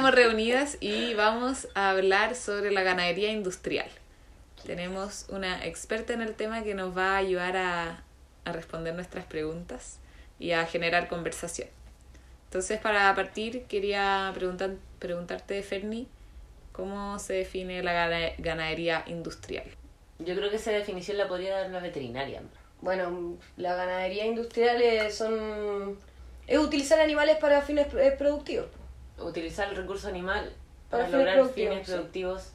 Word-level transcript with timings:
estamos 0.00 0.14
reunidas 0.14 0.78
y 0.80 1.12
vamos 1.12 1.68
a 1.74 1.90
hablar 1.90 2.34
sobre 2.34 2.70
la 2.70 2.82
ganadería 2.82 3.32
industrial. 3.32 3.86
Tenemos 4.64 5.26
una 5.28 5.66
experta 5.66 6.14
en 6.14 6.22
el 6.22 6.34
tema 6.34 6.62
que 6.62 6.74
nos 6.74 6.96
va 6.96 7.12
a 7.12 7.16
ayudar 7.18 7.58
a, 7.58 8.02
a 8.46 8.52
responder 8.52 8.94
nuestras 8.94 9.26
preguntas 9.26 9.98
y 10.38 10.52
a 10.52 10.64
generar 10.64 11.06
conversación. 11.06 11.68
Entonces, 12.46 12.80
para 12.80 13.14
partir, 13.14 13.64
quería 13.64 14.30
preguntar, 14.34 14.70
preguntarte, 14.98 15.62
Ferni, 15.62 16.08
¿cómo 16.72 17.18
se 17.18 17.34
define 17.34 17.82
la 17.82 17.92
gana- 17.92 18.32
ganadería 18.38 19.04
industrial? 19.06 19.64
Yo 20.18 20.34
creo 20.34 20.48
que 20.48 20.56
esa 20.56 20.70
definición 20.70 21.18
la 21.18 21.28
podría 21.28 21.58
dar 21.58 21.68
la 21.68 21.80
veterinaria. 21.80 22.40
Bueno, 22.80 23.36
la 23.58 23.74
ganadería 23.74 24.24
industrial 24.24 24.80
es, 24.80 25.18
son, 25.18 25.98
es 26.46 26.58
utilizar 26.58 27.00
animales 27.00 27.36
para 27.36 27.60
fines 27.60 27.86
productivos. 28.16 28.68
Utilizar 29.22 29.68
el 29.68 29.76
recurso 29.76 30.08
animal 30.08 30.52
para, 30.90 31.08
lograr 31.08 31.48
fines 31.50 31.86
sí. 31.86 31.92
productivos 31.92 32.50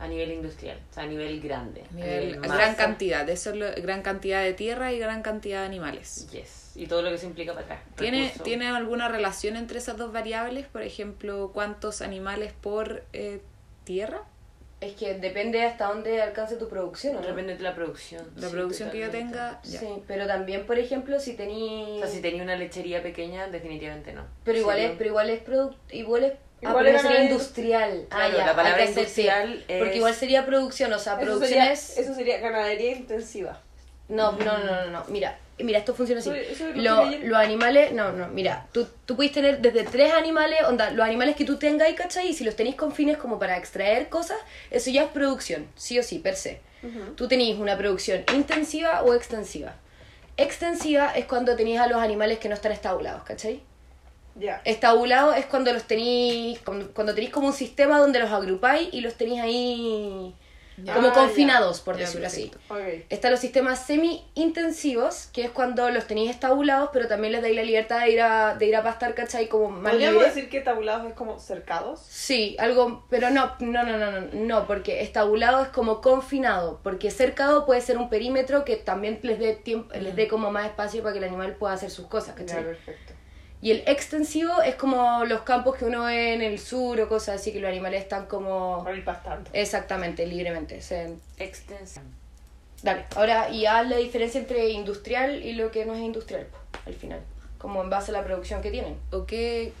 a 0.00 0.06
nivel 0.06 0.30
industrial, 0.30 0.78
o 0.90 0.94
sea, 0.94 1.02
a 1.02 1.06
nivel 1.06 1.40
grande. 1.40 1.82
A 1.90 1.94
nivel- 1.94 2.26
nivel 2.26 2.40
gran 2.40 2.70
masa. 2.70 2.76
cantidad, 2.76 3.28
eso 3.28 3.50
es 3.50 3.56
lo- 3.56 3.72
gran 3.82 4.02
cantidad 4.02 4.42
de 4.42 4.54
tierra 4.54 4.92
y 4.92 4.98
gran 4.98 5.22
cantidad 5.22 5.60
de 5.60 5.66
animales. 5.66 6.28
Yes. 6.30 6.72
Y 6.76 6.86
todo 6.86 7.02
lo 7.02 7.10
que 7.10 7.18
se 7.18 7.26
implica 7.26 7.52
para 7.52 7.64
atrás. 7.64 7.80
¿Tiene, 7.96 8.22
Recurso. 8.24 8.44
¿Tiene 8.44 8.68
alguna 8.68 9.08
relación 9.08 9.56
entre 9.56 9.78
esas 9.78 9.96
dos 9.96 10.12
variables? 10.12 10.66
Por 10.68 10.82
ejemplo, 10.82 11.50
¿cuántos 11.52 12.00
animales 12.00 12.52
por 12.60 13.02
eh, 13.12 13.40
tierra? 13.84 14.22
Es 14.80 14.92
que 14.94 15.14
depende 15.14 15.64
hasta 15.64 15.86
dónde 15.86 16.22
alcance 16.22 16.54
tu 16.56 16.68
producción, 16.68 17.16
¿o 17.16 17.20
no? 17.20 17.26
Depende 17.26 17.56
de 17.56 17.62
la 17.62 17.74
producción. 17.74 18.24
La 18.36 18.46
sí, 18.48 18.52
producción 18.54 18.90
que 18.90 19.00
yo 19.00 19.10
tenga, 19.10 19.60
ya. 19.64 19.80
Sí, 19.80 19.88
pero 20.06 20.26
también, 20.28 20.66
por 20.66 20.78
ejemplo, 20.78 21.18
si 21.18 21.32
O 21.32 21.36
tení... 21.36 21.98
sea, 22.00 22.06
si 22.08 22.20
tenía 22.20 22.44
una 22.44 22.54
lechería 22.54 23.02
pequeña, 23.02 23.48
definitivamente 23.48 24.12
no. 24.12 24.24
Pero 24.44 24.58
igual 24.58 24.78
es, 24.78 24.92
pero 24.96 25.10
igual 25.10 25.30
es 25.30 25.40
product, 25.40 25.76
igual 25.92 26.24
es 26.24 26.32
ah, 26.34 26.68
Igual 26.70 26.84
pero 26.84 26.96
es 26.96 27.02
sería 27.02 27.24
industrial. 27.24 28.06
ah, 28.10 28.16
Claro, 28.16 28.38
ya, 28.38 28.46
la 28.46 28.54
palabra 28.56 28.82
hay 28.82 28.84
que 28.86 29.00
hacer, 29.00 29.08
sí. 29.08 29.20
industrial 29.22 29.64
es- 29.66 29.78
Porque 29.82 29.96
igual 29.96 30.14
sería 30.14 30.46
producción, 30.46 30.92
o 30.92 30.98
sea, 31.00 31.14
Eso 31.14 31.22
producción 31.22 31.48
sería, 31.48 31.72
es... 31.72 31.98
eso 31.98 32.14
sería 32.14 32.38
ganadería 32.38 32.92
intensiva. 32.92 33.60
No, 34.08 34.32
no, 34.32 34.58
no, 34.58 34.84
no, 34.84 34.90
no, 34.90 35.04
mira, 35.08 35.38
mira, 35.60 35.78
esto 35.78 35.94
funciona 35.94 36.20
así. 36.20 36.30
Lo 36.74 37.04
los 37.04 37.38
animales, 37.38 37.92
no, 37.92 38.12
no, 38.12 38.28
mira, 38.28 38.66
tú, 38.72 38.86
tú 39.06 39.16
puedes 39.16 39.32
tener 39.32 39.60
desde 39.60 39.84
tres 39.84 40.12
animales, 40.12 40.58
onda, 40.66 40.90
los 40.90 41.04
animales 41.04 41.36
que 41.36 41.44
tú 41.44 41.56
tengas, 41.56 41.92
¿cachai? 41.94 42.28
Y 42.28 42.34
si 42.34 42.44
los 42.44 42.56
tenéis 42.56 42.76
con 42.76 42.92
fines 42.92 43.16
como 43.16 43.38
para 43.38 43.56
extraer 43.56 44.08
cosas, 44.08 44.38
eso 44.70 44.90
ya 44.90 45.04
es 45.04 45.10
producción, 45.10 45.66
sí 45.76 45.98
o 45.98 46.02
sí, 46.02 46.18
per 46.18 46.36
se. 46.36 46.60
Tú 47.16 47.26
tenéis 47.26 47.58
una 47.58 47.76
producción 47.76 48.24
intensiva 48.34 49.02
o 49.02 49.14
extensiva. 49.14 49.74
Extensiva 50.36 51.10
es 51.16 51.24
cuando 51.24 51.56
tenéis 51.56 51.80
a 51.80 51.88
los 51.88 52.00
animales 52.00 52.38
que 52.38 52.48
no 52.48 52.54
están 52.54 52.70
estabulados, 52.70 53.24
¿cachai? 53.24 53.62
Ya. 54.36 54.62
Estabulado 54.64 55.32
es 55.32 55.46
cuando 55.46 55.72
los 55.72 55.82
tenéis, 55.84 56.60
cuando, 56.60 56.92
cuando 56.92 57.14
tenéis 57.14 57.32
como 57.32 57.48
un 57.48 57.52
sistema 57.52 57.98
donde 57.98 58.20
los 58.20 58.30
agrupáis 58.30 58.88
y 58.92 59.00
los 59.00 59.14
tenéis 59.14 59.40
ahí 59.40 60.34
Ya. 60.82 60.94
como 60.94 61.08
Ah, 61.08 61.12
confinados, 61.14 61.80
por 61.80 61.96
decirlo 61.96 62.26
así. 62.26 62.48
perfecto. 62.50 62.74
Ok. 62.74 63.06
Están 63.10 63.30
los 63.32 63.40
sistemas 63.40 63.84
semi-intensivos, 63.86 65.28
que 65.32 65.44
es 65.44 65.50
cuando 65.50 65.90
los 65.90 66.06
tenéis 66.06 66.30
estabulados, 66.30 66.90
pero 66.92 67.08
también 67.08 67.32
les 67.32 67.42
dais 67.42 67.54
la 67.56 67.62
libertad 67.62 68.00
de 68.00 68.10
ir 68.10 68.20
a, 68.20 68.54
de 68.54 68.66
ir 68.66 68.76
a 68.76 68.82
pastar, 68.82 69.14
¿cachai? 69.14 69.48
Como 69.48 69.68
más 69.70 69.92
¿Podríamos 69.92 70.22
libre. 70.22 70.28
decir 70.34 70.48
que 70.50 70.60
tabulados 70.60 71.06
es 71.06 71.14
como 71.14 71.38
cercados? 71.38 72.00
Sí, 72.08 72.56
algo, 72.58 73.04
pero 73.10 73.30
no, 73.30 73.52
no, 73.60 73.82
no, 73.84 73.96
no, 73.98 74.10
no, 74.12 74.28
no, 74.32 74.66
porque 74.66 75.02
estabulado 75.02 75.62
es 75.62 75.68
como 75.68 76.00
confinado, 76.00 76.80
porque 76.82 77.10
cercado 77.10 77.66
puede 77.66 77.80
ser 77.80 77.98
un 77.98 78.08
perímetro 78.08 78.64
que 78.64 78.76
también 78.76 79.18
les 79.22 79.38
dé 79.38 79.54
tiempo, 79.54 79.92
les 79.94 80.14
dé 80.16 80.28
como 80.28 80.50
más 80.50 80.66
espacio 80.66 81.02
para 81.02 81.12
que 81.12 81.18
el 81.18 81.24
animal 81.24 81.56
pueda 81.56 81.74
hacer 81.74 81.90
sus 81.90 82.06
cosas, 82.06 82.34
Ya, 82.36 82.44
¿cachai? 82.44 82.64
perfecto. 82.64 83.14
Y 83.60 83.72
el 83.72 83.82
extensivo 83.86 84.62
es 84.62 84.76
como 84.76 85.24
los 85.24 85.40
campos 85.42 85.76
que 85.76 85.84
uno 85.84 86.04
ve 86.04 86.32
en 86.34 86.42
el 86.42 86.58
sur 86.60 87.00
o 87.00 87.08
cosas 87.08 87.40
así, 87.40 87.52
que 87.52 87.58
los 87.60 87.68
animales 87.68 88.02
están 88.02 88.26
como... 88.26 88.86
Ir 88.94 89.04
pastando. 89.04 89.50
Exactamente, 89.52 90.26
libremente. 90.26 90.80
se- 90.80 91.16
Extensión. 91.38 92.04
Dale, 92.84 93.04
ahora 93.16 93.50
y 93.50 93.66
haz 93.66 93.88
la 93.88 93.96
diferencia 93.96 94.38
entre 94.40 94.68
industrial 94.68 95.42
y 95.44 95.54
lo 95.54 95.72
que 95.72 95.84
no 95.84 95.94
es 95.94 96.00
industrial, 96.00 96.46
al 96.86 96.94
final, 96.94 97.20
como 97.58 97.82
en 97.82 97.90
base 97.90 98.12
a 98.12 98.14
la 98.14 98.22
producción 98.24 98.62
que 98.62 98.70
tienen. 98.70 98.96
¿O 99.10 99.26
qué, 99.26 99.72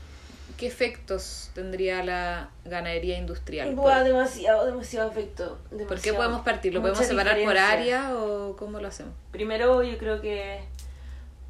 qué 0.56 0.66
efectos 0.66 1.52
tendría 1.54 2.02
la 2.02 2.48
ganadería 2.64 3.16
industrial? 3.16 3.72
Buah, 3.76 3.98
¿Por, 3.98 4.04
demasiado, 4.04 4.66
demasiado 4.66 5.12
efecto. 5.12 5.58
por 5.68 5.78
qué 5.78 5.84
demasiado. 5.84 6.16
podemos 6.16 6.40
partir? 6.40 6.74
¿Lo 6.74 6.80
Mucha 6.80 6.94
podemos 6.94 7.08
separar 7.08 7.40
por 7.44 7.56
área 7.56 8.16
o 8.16 8.56
cómo 8.56 8.80
lo 8.80 8.88
hacemos? 8.88 9.12
Primero, 9.30 9.80
yo 9.84 9.96
creo 9.96 10.20
que 10.20 10.58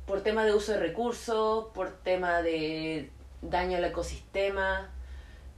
por 0.09 0.23
tema 0.23 0.47
de 0.47 0.55
uso 0.55 0.73
de 0.73 0.79
recursos, 0.79 1.67
por 1.75 1.91
tema 1.91 2.41
de 2.41 3.11
daño 3.43 3.77
al 3.77 3.85
ecosistema, 3.85 4.91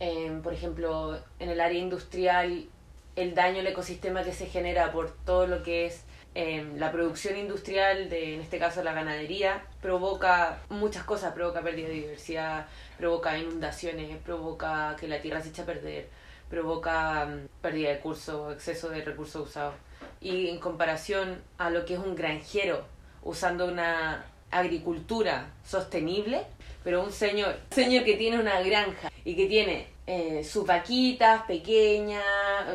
em, 0.00 0.42
por 0.42 0.52
ejemplo, 0.52 1.20
en 1.38 1.50
el 1.50 1.60
área 1.60 1.78
industrial, 1.78 2.66
el 3.14 3.34
daño 3.36 3.60
al 3.60 3.68
ecosistema 3.68 4.24
que 4.24 4.32
se 4.32 4.46
genera 4.46 4.90
por 4.92 5.12
todo 5.24 5.46
lo 5.46 5.62
que 5.62 5.86
es 5.86 6.04
em, 6.34 6.78
la 6.78 6.92
producción 6.92 7.36
industrial, 7.36 8.08
de, 8.08 8.34
en 8.34 8.40
este 8.40 8.58
caso 8.58 8.82
la 8.82 8.92
ganadería, 8.92 9.64
provoca 9.80 10.60
muchas 10.68 11.04
cosas, 11.04 11.32
provoca 11.32 11.62
pérdida 11.62 11.88
de 11.88 11.94
diversidad, 11.94 12.66
provoca 12.98 13.38
inundaciones, 13.38 14.16
provoca 14.18 14.96
que 14.98 15.08
la 15.08 15.20
tierra 15.20 15.40
se 15.42 15.50
eche 15.50 15.62
a 15.62 15.66
perder, 15.66 16.08
provoca 16.48 17.26
mm, 17.26 17.48
pérdida 17.62 17.88
de 17.90 17.94
recursos, 17.96 18.52
exceso 18.52 18.88
de 18.90 19.02
recursos 19.04 19.48
usados. 19.48 19.74
Y 20.20 20.48
en 20.48 20.58
comparación 20.60 21.42
a 21.58 21.70
lo 21.70 21.84
que 21.84 21.94
es 21.94 22.00
un 22.00 22.14
granjero 22.14 22.84
usando 23.22 23.66
una 23.66 24.24
agricultura 24.50 25.50
sostenible, 25.64 26.42
pero 26.82 27.02
un 27.02 27.12
señor, 27.12 27.56
señor 27.70 28.04
que 28.04 28.14
tiene 28.14 28.38
una 28.38 28.60
granja 28.62 29.10
y 29.24 29.36
que 29.36 29.46
tiene 29.46 29.86
eh, 30.06 30.42
sus 30.42 30.66
vaquitas 30.66 31.42
pequeñas, 31.42 32.24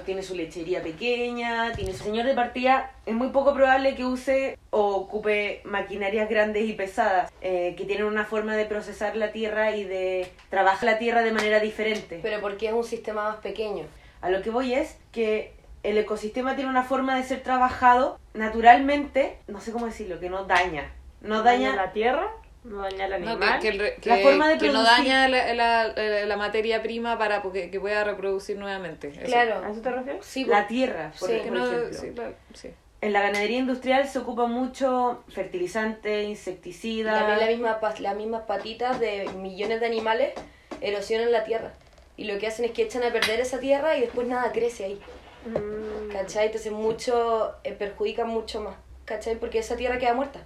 tiene 0.05 0.23
su 0.23 0.35
lechería 0.35 0.81
pequeña, 0.81 1.73
tiene 1.73 1.91
su 1.91 2.05
señor 2.05 2.25
de 2.25 2.33
partida, 2.33 2.93
es 3.05 3.13
muy 3.13 3.29
poco 3.29 3.53
probable 3.53 3.95
que 3.95 4.05
use 4.05 4.57
o 4.69 4.95
ocupe 4.95 5.61
maquinarias 5.65 6.29
grandes 6.29 6.69
y 6.69 6.73
pesadas, 6.73 7.31
eh, 7.41 7.75
que 7.77 7.85
tienen 7.85 8.05
una 8.05 8.23
forma 8.23 8.55
de 8.55 8.65
procesar 8.65 9.17
la 9.17 9.31
tierra 9.31 9.75
y 9.75 9.83
de 9.83 10.31
trabajar 10.49 10.85
la 10.85 10.97
tierra 10.97 11.23
de 11.23 11.31
manera 11.31 11.59
diferente. 11.59 12.19
Pero 12.21 12.39
porque 12.39 12.67
es 12.67 12.73
un 12.73 12.85
sistema 12.85 13.23
más 13.23 13.37
pequeño. 13.37 13.85
A 14.21 14.29
lo 14.29 14.41
que 14.41 14.49
voy 14.49 14.73
es 14.73 14.97
que 15.11 15.53
el 15.83 15.97
ecosistema 15.97 16.55
tiene 16.55 16.69
una 16.69 16.83
forma 16.83 17.17
de 17.17 17.23
ser 17.23 17.43
trabajado 17.43 18.17
naturalmente, 18.33 19.37
no 19.47 19.59
sé 19.59 19.71
cómo 19.71 19.85
decirlo, 19.85 20.19
que 20.19 20.29
no 20.29 20.45
daña. 20.45 20.91
No 21.25 21.43
daña 21.43 21.75
la 21.75 21.91
tierra, 21.91 22.27
no 22.63 22.81
daña 22.81 23.05
al 23.05 23.21
No, 23.23 23.31
animal. 23.31 23.59
que, 23.59 23.67
que 23.69 23.73
el 23.73 23.79
re- 23.79 23.97
La 24.03 24.17
forma 24.17 24.49
de 24.49 24.57
que 24.57 24.69
no 24.69 24.83
daña 24.83 25.27
la, 25.27 25.53
la- 25.53 25.87
la- 25.89 26.25
la 26.25 26.37
materia 26.37 26.81
prima 26.81 27.17
para 27.17 27.41
porque, 27.41 27.69
que 27.69 27.79
pueda 27.79 28.03
reproducir 28.03 28.57
nuevamente. 28.57 29.09
Eso. 29.09 29.21
Claro. 29.25 29.63
¿A 29.65 29.69
eso 29.71 29.81
te 29.81 29.91
refieres? 29.91 30.25
Sí, 30.25 30.45
la 30.45 30.67
tierra, 30.67 31.11
por, 31.19 31.29
Sí. 31.29 31.35
Que 31.41 31.47
por 31.49 31.57
no- 31.57 31.65
ejemplo. 31.65 31.93
sí, 31.99 32.09
claro, 32.13 32.33
sí. 32.53 32.69
En 33.01 33.13
la 33.13 33.21
ganadería 33.21 33.59
industrial 33.59 34.07
se 34.07 34.17
ocupa 34.19 34.47
mucho 34.47 35.23
fertilizante, 35.27 36.23
Y 36.23 36.27
insecticida. 36.29 37.13
también 37.13 37.39
la 37.39 37.47
misma, 37.47 37.79
pa- 37.79 37.93
las 37.99 38.15
mismas 38.15 38.43
patitas 38.43 38.99
de 38.99 39.29
millones 39.37 39.79
de 39.79 39.85
animales 39.85 40.33
erosionan 40.81 41.31
la 41.31 41.43
tierra. 41.43 41.73
Y 42.17 42.23
lo 42.23 42.39
que 42.39 42.47
hacen 42.47 42.65
es 42.65 42.71
que 42.71 42.83
echan 42.83 43.03
a 43.03 43.11
perder 43.11 43.39
esa 43.41 43.59
tierra 43.59 43.95
y 43.97 44.01
después 44.01 44.27
nada 44.27 44.51
crece 44.51 44.85
ahí. 44.85 45.01
Mm, 45.45 46.11
¿Cachai? 46.11 46.47
Entonces 46.47 46.71
mucho, 46.71 47.53
eh, 47.63 47.73
perjudican 47.73 48.27
mucho 48.27 48.61
más. 48.61 48.75
¿Cachai? 49.05 49.35
Porque 49.35 49.59
esa 49.59 49.75
tierra 49.75 49.99
queda 49.99 50.13
muerta. 50.13 50.39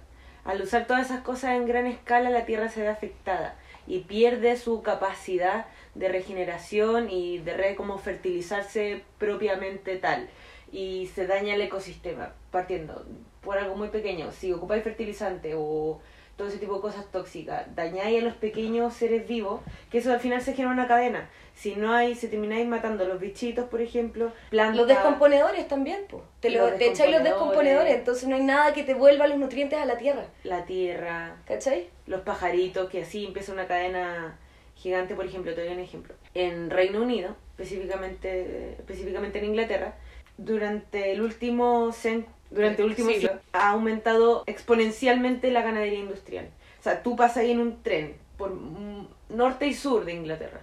Al 0.44 0.62
usar 0.62 0.86
todas 0.86 1.06
esas 1.06 1.22
cosas 1.22 1.52
en 1.56 1.66
gran 1.66 1.86
escala, 1.86 2.30
la 2.30 2.46
tierra 2.46 2.68
se 2.68 2.82
ve 2.82 2.88
afectada 2.88 3.56
y 3.86 4.00
pierde 4.00 4.56
su 4.56 4.82
capacidad 4.82 5.66
de 5.94 6.08
regeneración 6.08 7.10
y 7.10 7.38
de 7.38 7.54
re 7.54 7.76
como 7.76 7.98
fertilizarse 7.98 9.02
propiamente 9.18 9.96
tal. 9.96 10.28
Y 10.72 11.10
se 11.14 11.26
daña 11.26 11.54
el 11.54 11.62
ecosistema, 11.62 12.32
partiendo 12.50 13.04
por 13.40 13.58
algo 13.58 13.76
muy 13.76 13.88
pequeño. 13.88 14.30
Si 14.32 14.52
ocupáis 14.52 14.84
fertilizante 14.84 15.54
o 15.56 16.00
todo 16.40 16.48
ese 16.48 16.56
tipo 16.56 16.76
de 16.76 16.80
cosas 16.80 17.04
tóxicas, 17.12 17.66
dañáis 17.76 18.22
a 18.22 18.24
los 18.24 18.34
pequeños 18.34 18.94
seres 18.94 19.28
vivos, 19.28 19.60
que 19.90 19.98
eso 19.98 20.10
al 20.10 20.20
final 20.20 20.40
se 20.40 20.54
genera 20.54 20.72
una 20.72 20.88
cadena. 20.88 21.28
Si 21.54 21.76
no 21.76 21.92
hay, 21.92 22.14
si 22.14 22.28
termináis 22.28 22.66
matando 22.66 23.04
los 23.04 23.20
bichitos, 23.20 23.66
por 23.68 23.82
ejemplo, 23.82 24.32
plantas... 24.48 24.78
Los 24.78 24.88
descomponedores 24.88 25.68
también, 25.68 26.00
pues. 26.08 26.22
Te, 26.40 26.48
lo, 26.48 26.66
te 26.72 26.88
echáis 26.88 27.12
los 27.12 27.22
descomponedores. 27.22 27.94
entonces 27.94 28.26
no 28.26 28.36
hay 28.36 28.42
nada 28.42 28.72
que 28.72 28.84
te 28.84 28.94
vuelva 28.94 29.26
los 29.26 29.36
nutrientes 29.36 29.78
a 29.78 29.84
la 29.84 29.98
tierra. 29.98 30.24
La 30.42 30.64
tierra, 30.64 31.36
¿Cachai? 31.44 31.90
los 32.06 32.22
pajaritos, 32.22 32.88
que 32.88 33.02
así 33.02 33.26
empieza 33.26 33.52
una 33.52 33.66
cadena 33.66 34.38
gigante, 34.76 35.14
por 35.14 35.26
ejemplo, 35.26 35.54
te 35.54 35.62
doy 35.62 35.74
un 35.74 35.80
ejemplo. 35.80 36.14
En 36.32 36.70
Reino 36.70 37.02
Unido, 37.02 37.36
específicamente, 37.50 38.76
específicamente 38.78 39.40
en 39.40 39.44
Inglaterra, 39.44 39.94
durante 40.38 41.12
el 41.12 41.20
último 41.20 41.88
cen- 41.90 42.24
durante 42.50 42.82
el 42.82 42.88
último 42.88 43.10
Siglo. 43.10 43.32
ha 43.52 43.70
aumentado 43.70 44.44
exponencialmente 44.46 45.50
la 45.50 45.62
ganadería 45.62 46.00
industrial. 46.00 46.48
O 46.78 46.82
sea, 46.82 47.02
tú 47.02 47.16
pasas 47.16 47.38
ahí 47.38 47.52
en 47.52 47.60
un 47.60 47.82
tren 47.82 48.16
por 48.36 48.52
mm, 48.52 49.06
norte 49.28 49.66
y 49.66 49.74
sur 49.74 50.04
de 50.04 50.14
Inglaterra 50.14 50.62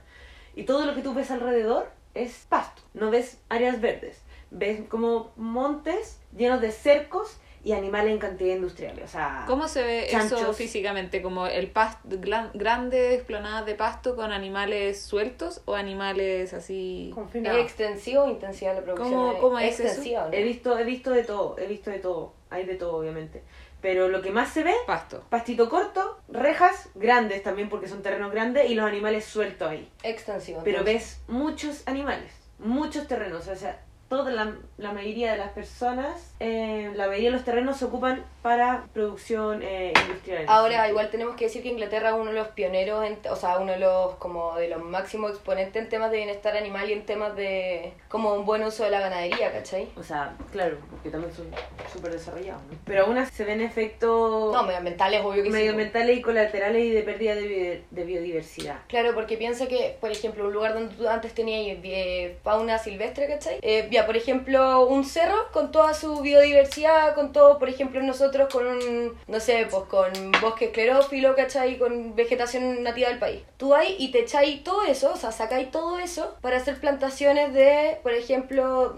y 0.56 0.64
todo 0.64 0.86
lo 0.86 0.96
que 0.96 1.02
tú 1.02 1.14
ves 1.14 1.30
alrededor 1.30 1.92
es 2.16 2.46
pasto, 2.50 2.82
no 2.96 3.12
ves 3.12 3.40
áreas 3.48 3.80
verdes, 3.80 4.24
ves 4.50 4.82
como 4.90 5.32
montes 5.36 6.20
llenos 6.36 6.62
de 6.62 6.72
cercos 6.72 7.38
y 7.68 7.74
animales 7.74 8.14
en 8.14 8.18
cantidad 8.20 8.56
industrial. 8.56 8.98
O 9.04 9.08
sea, 9.10 9.44
¿Cómo 9.46 9.68
se 9.68 9.84
ve 9.84 10.06
eso 10.08 10.18
chanchos. 10.38 10.56
físicamente? 10.56 11.22
¿Como 11.22 11.48
el 11.48 11.70
pasto, 11.70 12.00
gran- 12.10 12.50
grandes 12.54 13.16
explanadas 13.16 13.66
de 13.66 13.76
pasto 13.76 14.16
con 14.16 14.32
animales 14.32 15.02
sueltos 15.02 15.62
o 15.66 15.76
animales 15.76 16.54
así? 16.54 17.14
¿Es 17.34 17.56
extensivo 17.58 18.24
o 18.24 18.30
intensiva 18.30 18.74
la 18.74 18.82
producción? 18.82 19.12
¿Cómo- 19.12 19.38
cómo 19.40 19.60
es 19.60 19.78
eso? 19.82 20.02
he 20.32 20.44
visto, 20.44 20.80
he 20.80 20.86
visto 20.86 21.12
de 21.12 21.24
todo, 21.26 21.58
he 21.60 21.68
visto 21.68 21.90
de 21.92 22.00
todo. 22.00 22.34
Hay 22.50 22.66
de 22.66 22.76
todo, 22.76 22.96
obviamente. 22.96 23.44
Pero 23.82 24.08
lo 24.08 24.22
que 24.22 24.32
más 24.32 24.50
se 24.54 24.64
ve, 24.64 24.74
Pasto. 24.86 25.26
pastito 25.30 25.68
corto, 25.70 26.20
rejas 26.30 26.88
grandes 26.96 27.44
también 27.44 27.68
porque 27.68 27.90
son 27.90 28.02
terrenos 28.02 28.32
grandes 28.32 28.70
y 28.72 28.76
los 28.76 28.86
animales 28.86 29.26
sueltos 29.26 29.70
ahí. 29.70 29.92
Extensivo. 30.04 30.62
Pero 30.64 30.80
entonces. 30.80 31.20
ves 31.28 31.36
muchos 31.36 31.86
animales, 31.86 32.32
muchos 32.60 33.08
terrenos. 33.08 33.46
O 33.50 33.56
sea, 33.58 33.82
toda 34.10 34.32
la, 34.32 34.54
la 34.78 34.92
mayoría 34.94 35.32
de 35.34 35.38
las 35.38 35.52
personas, 35.52 36.34
eh, 36.40 36.92
la 36.96 37.08
mayoría 37.08 37.30
de 37.30 37.36
los 37.36 37.44
terrenos 37.46 37.78
se 37.78 37.86
ocupan 37.86 38.24
para 38.42 38.86
producción 38.94 39.62
eh, 39.64 39.92
industrial. 40.04 40.46
Ahora, 40.48 40.88
igual 40.90 41.10
tenemos 41.10 41.36
que 41.36 41.46
decir 41.46 41.62
que 41.62 41.70
Inglaterra 41.70 42.10
es 42.10 42.16
uno 42.16 42.26
de 42.32 42.34
los 42.38 42.48
pioneros, 42.50 43.06
en- 43.06 43.20
o 43.30 43.36
sea, 43.36 43.58
uno 43.58 43.74
de 43.74 43.80
los 43.80 44.16
como 44.16 44.56
de 44.56 44.70
los 44.70 44.82
máximos 44.82 45.32
exponentes 45.32 45.82
en 45.82 45.90
temas 45.90 46.12
de 46.12 46.18
bienestar 46.18 46.56
animal 46.56 46.90
y 46.90 46.94
en 46.94 47.06
temas 47.06 47.36
de 47.36 47.92
como 48.08 48.34
un 48.34 48.46
buen 48.46 48.64
uso 48.64 48.86
de 48.86 48.92
la 48.92 49.02
ganadería, 49.02 49.52
¿cachai? 49.52 49.90
O 49.98 50.04
sea, 50.04 50.34
claro, 50.52 50.78
porque 50.90 51.10
también 51.10 51.34
son 51.34 51.48
súper 51.92 52.12
desarrollados, 52.14 52.62
¿no? 52.72 52.78
Pero 52.86 53.06
aún 53.06 53.18
así 53.18 53.36
se 53.36 53.44
ven 53.44 53.60
efectos 53.60 54.54
No, 54.54 54.64
medioambientales, 54.64 55.22
obvio 55.26 55.44
que 55.44 55.50
sí. 55.50 55.56
medioambientales 55.56 56.18
y 56.18 56.22
colaterales 56.22 56.86
y 56.86 56.92
de 56.92 57.02
pérdida 57.04 57.36
de, 57.36 57.84
de 57.92 58.04
biodiversidad. 58.06 58.78
Claro, 58.88 59.14
porque 59.14 59.36
piensa 59.36 59.68
que, 59.68 59.98
por 60.00 60.12
ejemplo, 60.12 60.46
un 60.46 60.54
lugar 60.54 60.74
donde 60.74 60.96
tú 60.96 61.08
antes 61.10 61.34
tenías 61.34 61.78
eh, 61.84 62.38
fauna 62.44 62.78
silvestre, 62.78 63.28
¿cachai? 63.28 63.60
Por 64.06 64.18
ejemplo, 64.18 64.86
un 64.86 65.04
cerro 65.04 65.36
con 65.52 65.72
toda 65.72 65.94
su 65.94 66.22
biodiversidad, 66.22 67.16
con 67.16 67.32
todo, 67.32 67.60
por 67.60 67.70
ejemplo, 67.70 68.02
nosotros 68.02 68.52
con 68.52 68.68
un, 68.68 69.18
no 69.28 69.40
sé, 69.40 69.68
pues 69.70 69.84
con 69.84 70.32
bosque 70.42 70.66
esclerófilo, 70.66 71.36
¿cachai? 71.36 71.78
Con 71.78 72.16
vegetación 72.16 72.84
nativa 72.84 73.10
del 73.10 73.20
país. 73.20 73.42
Tú 73.58 73.74
ahí 73.74 73.96
y 74.00 74.12
te 74.12 74.20
echáis 74.20 74.64
todo 74.64 74.84
eso, 74.84 75.14
o 75.14 75.18
sea, 75.18 75.32
sacáis 75.32 75.72
todo 75.72 75.98
eso 76.00 76.36
para 76.42 76.58
hacer 76.58 76.80
plantaciones 76.80 77.54
de, 77.54 78.00
por 78.04 78.14
ejemplo, 78.14 78.98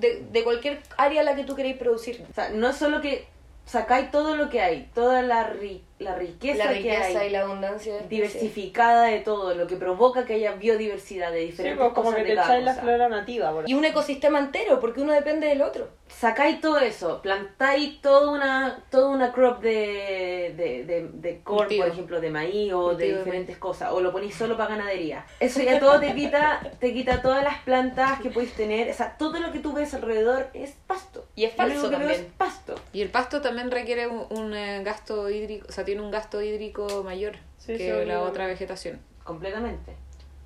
de, 0.00 0.24
de 0.30 0.44
cualquier 0.44 0.80
área 0.96 1.20
a 1.20 1.24
la 1.24 1.34
que 1.34 1.44
tú 1.44 1.54
queréis 1.54 1.76
producir. 1.76 2.24
O 2.30 2.34
sea, 2.34 2.50
no 2.50 2.72
solo 2.72 3.00
que 3.00 3.26
sacáis 3.66 4.10
todo 4.10 4.36
lo 4.36 4.48
que 4.50 4.60
hay, 4.60 4.90
toda 4.94 5.22
la, 5.22 5.52
ri- 5.54 5.80
la 5.98 6.14
riqueza, 6.14 6.64
La 6.66 6.70
riqueza 6.72 7.08
que 7.08 7.18
hay, 7.18 7.28
y 7.28 7.30
la 7.30 7.42
abundancia 7.42 7.94
diversificada 8.08 9.04
de 9.06 9.20
todo, 9.20 9.54
lo 9.54 9.66
que 9.66 9.76
provoca 9.76 10.24
que 10.26 10.34
haya 10.34 10.52
biodiversidad 10.52 11.32
de 11.32 11.40
Sí, 11.40 11.46
diferentes 11.46 11.78
pues 11.78 11.92
como 11.94 12.04
cosas 12.10 12.16
que 12.22 12.24
de 12.24 12.28
te 12.30 12.34
cada 12.36 12.58
la 12.60 12.74
flora 12.74 13.08
nativa, 13.08 13.52
por 13.52 13.68
Y 13.68 13.74
un 13.74 13.84
ecosistema 13.84 14.38
entero, 14.38 14.80
porque 14.80 15.00
uno 15.00 15.12
depende 15.12 15.46
del 15.48 15.62
otro. 15.62 15.88
Sacáis 16.18 16.60
todo 16.60 16.78
eso, 16.78 17.20
plantáis 17.22 18.00
toda 18.00 18.30
una, 18.30 18.84
toda 18.90 19.08
una 19.08 19.32
crop 19.32 19.60
de, 19.60 20.54
de, 20.56 20.84
de, 20.84 21.08
de 21.12 21.42
corn, 21.42 21.68
por 21.76 21.88
ejemplo, 21.88 22.20
de 22.20 22.30
maíz 22.30 22.72
o 22.72 22.94
de 22.94 23.18
diferentes 23.18 23.58
cosas, 23.58 23.90
o 23.92 24.00
lo 24.00 24.12
ponéis 24.12 24.34
solo 24.34 24.56
para 24.56 24.70
ganadería. 24.76 25.26
Eso 25.40 25.60
ya 25.60 25.80
todo 25.80 25.98
te 25.98 26.14
quita, 26.14 26.60
te 26.78 26.92
quita 26.94 27.20
todas 27.20 27.42
las 27.42 27.58
plantas 27.62 28.20
que 28.20 28.30
puedes 28.30 28.54
tener, 28.54 28.88
o 28.90 28.94
sea, 28.94 29.16
todo 29.18 29.40
lo 29.40 29.50
que 29.52 29.58
tú 29.58 29.72
ves 29.72 29.92
alrededor 29.92 30.48
es 30.54 30.76
pasto. 30.86 31.26
Y 31.34 31.44
es 31.44 31.58
Lo 31.58 31.64
único 31.64 31.80
falso 31.80 31.90
también. 31.90 32.20
es 32.20 32.26
pasto. 32.38 32.74
Y 32.92 33.02
el 33.02 33.10
pasto 33.10 33.40
también 33.42 33.70
requiere 33.70 34.06
un, 34.06 34.26
un, 34.30 34.54
eh, 34.54 34.82
gasto 34.84 35.28
hídrico, 35.28 35.66
o 35.68 35.72
sea, 35.72 35.84
tiene 35.84 36.00
un 36.00 36.10
gasto 36.10 36.40
hídrico 36.40 37.02
mayor 37.04 37.36
Sí, 37.58 37.76
que 37.76 38.00
sí, 38.00 38.06
la 38.06 38.22
otra 38.22 38.46
vegetación. 38.46 39.00
Completamente. 39.24 39.96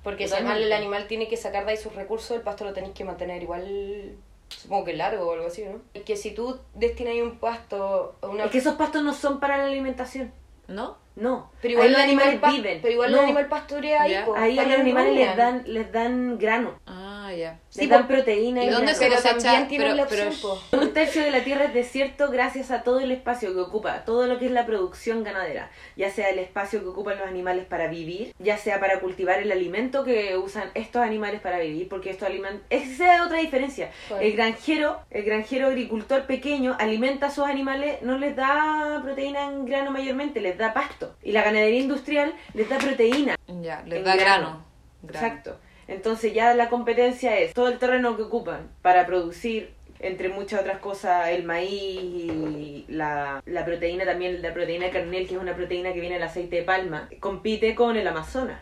Porque 0.03 0.27
si 0.27 0.33
además 0.33 0.57
el 0.57 0.71
animal 0.71 1.07
tiene 1.07 1.27
que 1.27 1.37
sacar 1.37 1.65
de 1.65 1.71
ahí 1.71 1.77
sus 1.77 1.93
recursos, 1.93 2.31
el 2.31 2.41
pasto 2.41 2.63
lo 2.63 2.73
tenéis 2.73 2.93
que 2.93 3.03
mantener 3.03 3.43
igual, 3.43 4.15
supongo 4.49 4.85
que 4.85 4.93
largo 4.93 5.27
o 5.27 5.33
algo 5.33 5.47
así, 5.47 5.63
¿no? 5.63 5.79
Y 5.93 6.01
que 6.01 6.15
si 6.17 6.31
tú 6.31 6.59
destinas 6.73 7.13
ahí 7.13 7.21
un 7.21 7.39
pasto 7.39 8.15
a 8.21 8.27
una... 8.27 8.45
Es 8.45 8.51
que 8.51 8.57
esos 8.59 8.75
pastos 8.75 9.03
no 9.03 9.13
son 9.13 9.39
para 9.39 9.57
la 9.57 9.65
alimentación. 9.65 10.31
¿No? 10.67 10.97
No. 11.15 11.51
pero 11.61 11.73
igual 11.73 11.87
ahí 11.87 11.91
los 11.93 12.01
animales 12.01 12.41
viven. 12.53 12.79
Pero 12.81 12.93
igual 12.93 13.11
No. 13.11 13.17
los 13.17 13.25
animales 13.25 13.49
pastorean 13.49 14.01
ahí, 14.03 14.15
po, 14.25 14.35
Ahí 14.35 14.57
a 14.57 14.63
para 14.63 14.71
los 14.71 14.79
animales 14.81 15.15
les 15.15 15.35
dan, 15.35 15.63
les 15.65 15.91
dan 15.91 16.37
grano. 16.37 16.79
Ah, 16.85 17.08
ya. 17.33 17.59
Sí, 17.69 17.81
les 17.81 17.89
dan 17.89 18.07
proteína 18.07 18.63
¿Y 18.63 18.67
y, 18.67 18.69
dónde 18.69 18.93
se 18.95 19.09
cosecha? 19.09 19.67
Pero- 19.69 19.93
la. 19.93 20.07
Un 20.71 20.93
tercio 20.93 21.23
de 21.23 21.31
la 21.31 21.43
tierra 21.43 21.65
es 21.65 21.73
desierto 21.73 22.29
gracias 22.29 22.71
a 22.71 22.83
todo 22.83 22.99
el 22.99 23.11
espacio 23.11 23.53
que 23.53 23.59
ocupa, 23.59 24.05
todo 24.05 24.27
lo 24.27 24.39
que 24.39 24.45
es 24.45 24.51
la 24.51 24.65
producción 24.65 25.23
ganadera, 25.23 25.71
ya 25.95 26.09
sea 26.11 26.29
el 26.29 26.39
espacio 26.39 26.81
que 26.81 26.87
ocupan 26.87 27.17
los 27.17 27.27
animales 27.27 27.65
para 27.65 27.87
vivir, 27.87 28.33
ya 28.39 28.57
sea 28.57 28.79
para 28.79 28.99
cultivar 28.99 29.39
el 29.39 29.51
alimento 29.51 30.03
que 30.03 30.37
usan 30.37 30.71
estos 30.73 31.01
animales 31.01 31.41
para 31.41 31.59
vivir, 31.59 31.87
porque 31.87 32.09
estos 32.09 32.27
alimentos... 32.27 32.61
Esa 32.69 33.15
es 33.15 33.21
otra 33.21 33.39
diferencia. 33.39 33.91
¿Cuál? 34.07 34.23
El 34.23 34.33
granjero, 34.33 34.99
el 35.09 35.23
granjero 35.23 35.67
agricultor 35.67 36.25
pequeño 36.25 36.75
alimenta 36.79 37.27
a 37.27 37.31
sus 37.31 37.45
animales, 37.45 38.01
no 38.01 38.17
les 38.17 38.35
da 38.35 38.99
proteína 39.03 39.43
en 39.45 39.65
grano 39.65 39.91
mayormente, 39.91 40.41
les 40.41 40.57
da 40.57 40.73
pasto. 40.73 41.15
Y 41.23 41.31
la 41.31 41.43
ganadería 41.43 41.79
industrial 41.79 42.33
les 42.53 42.69
da 42.69 42.77
proteína. 42.77 43.35
Ya, 43.61 43.83
les 43.85 44.03
da 44.03 44.15
grano. 44.15 44.29
grano. 44.39 44.65
Grano. 45.01 45.27
Exacto. 45.27 45.57
Entonces 45.89 46.33
ya 46.33 46.53
la 46.53 46.69
competencia 46.69 47.37
es 47.39 47.53
todo 47.53 47.67
el 47.67 47.77
terreno 47.79 48.15
que 48.15 48.23
ocupan 48.23 48.69
para 48.81 49.05
producir, 49.05 49.71
entre 49.99 50.29
muchas 50.29 50.61
otras 50.61 50.79
cosas, 50.79 51.29
el 51.29 51.43
maíz 51.43 51.99
y 52.01 52.85
la, 52.87 53.41
la 53.45 53.65
proteína 53.65 54.05
también, 54.05 54.41
la 54.41 54.53
proteína 54.53 54.89
carnel, 54.91 55.27
que 55.27 55.35
es 55.35 55.41
una 55.41 55.55
proteína 55.55 55.91
que 55.91 55.99
viene 55.99 56.15
del 56.15 56.23
aceite 56.23 56.57
de 56.57 56.61
palma, 56.63 57.09
compite 57.19 57.75
con 57.75 57.97
el 57.97 58.07
Amazonas. 58.07 58.61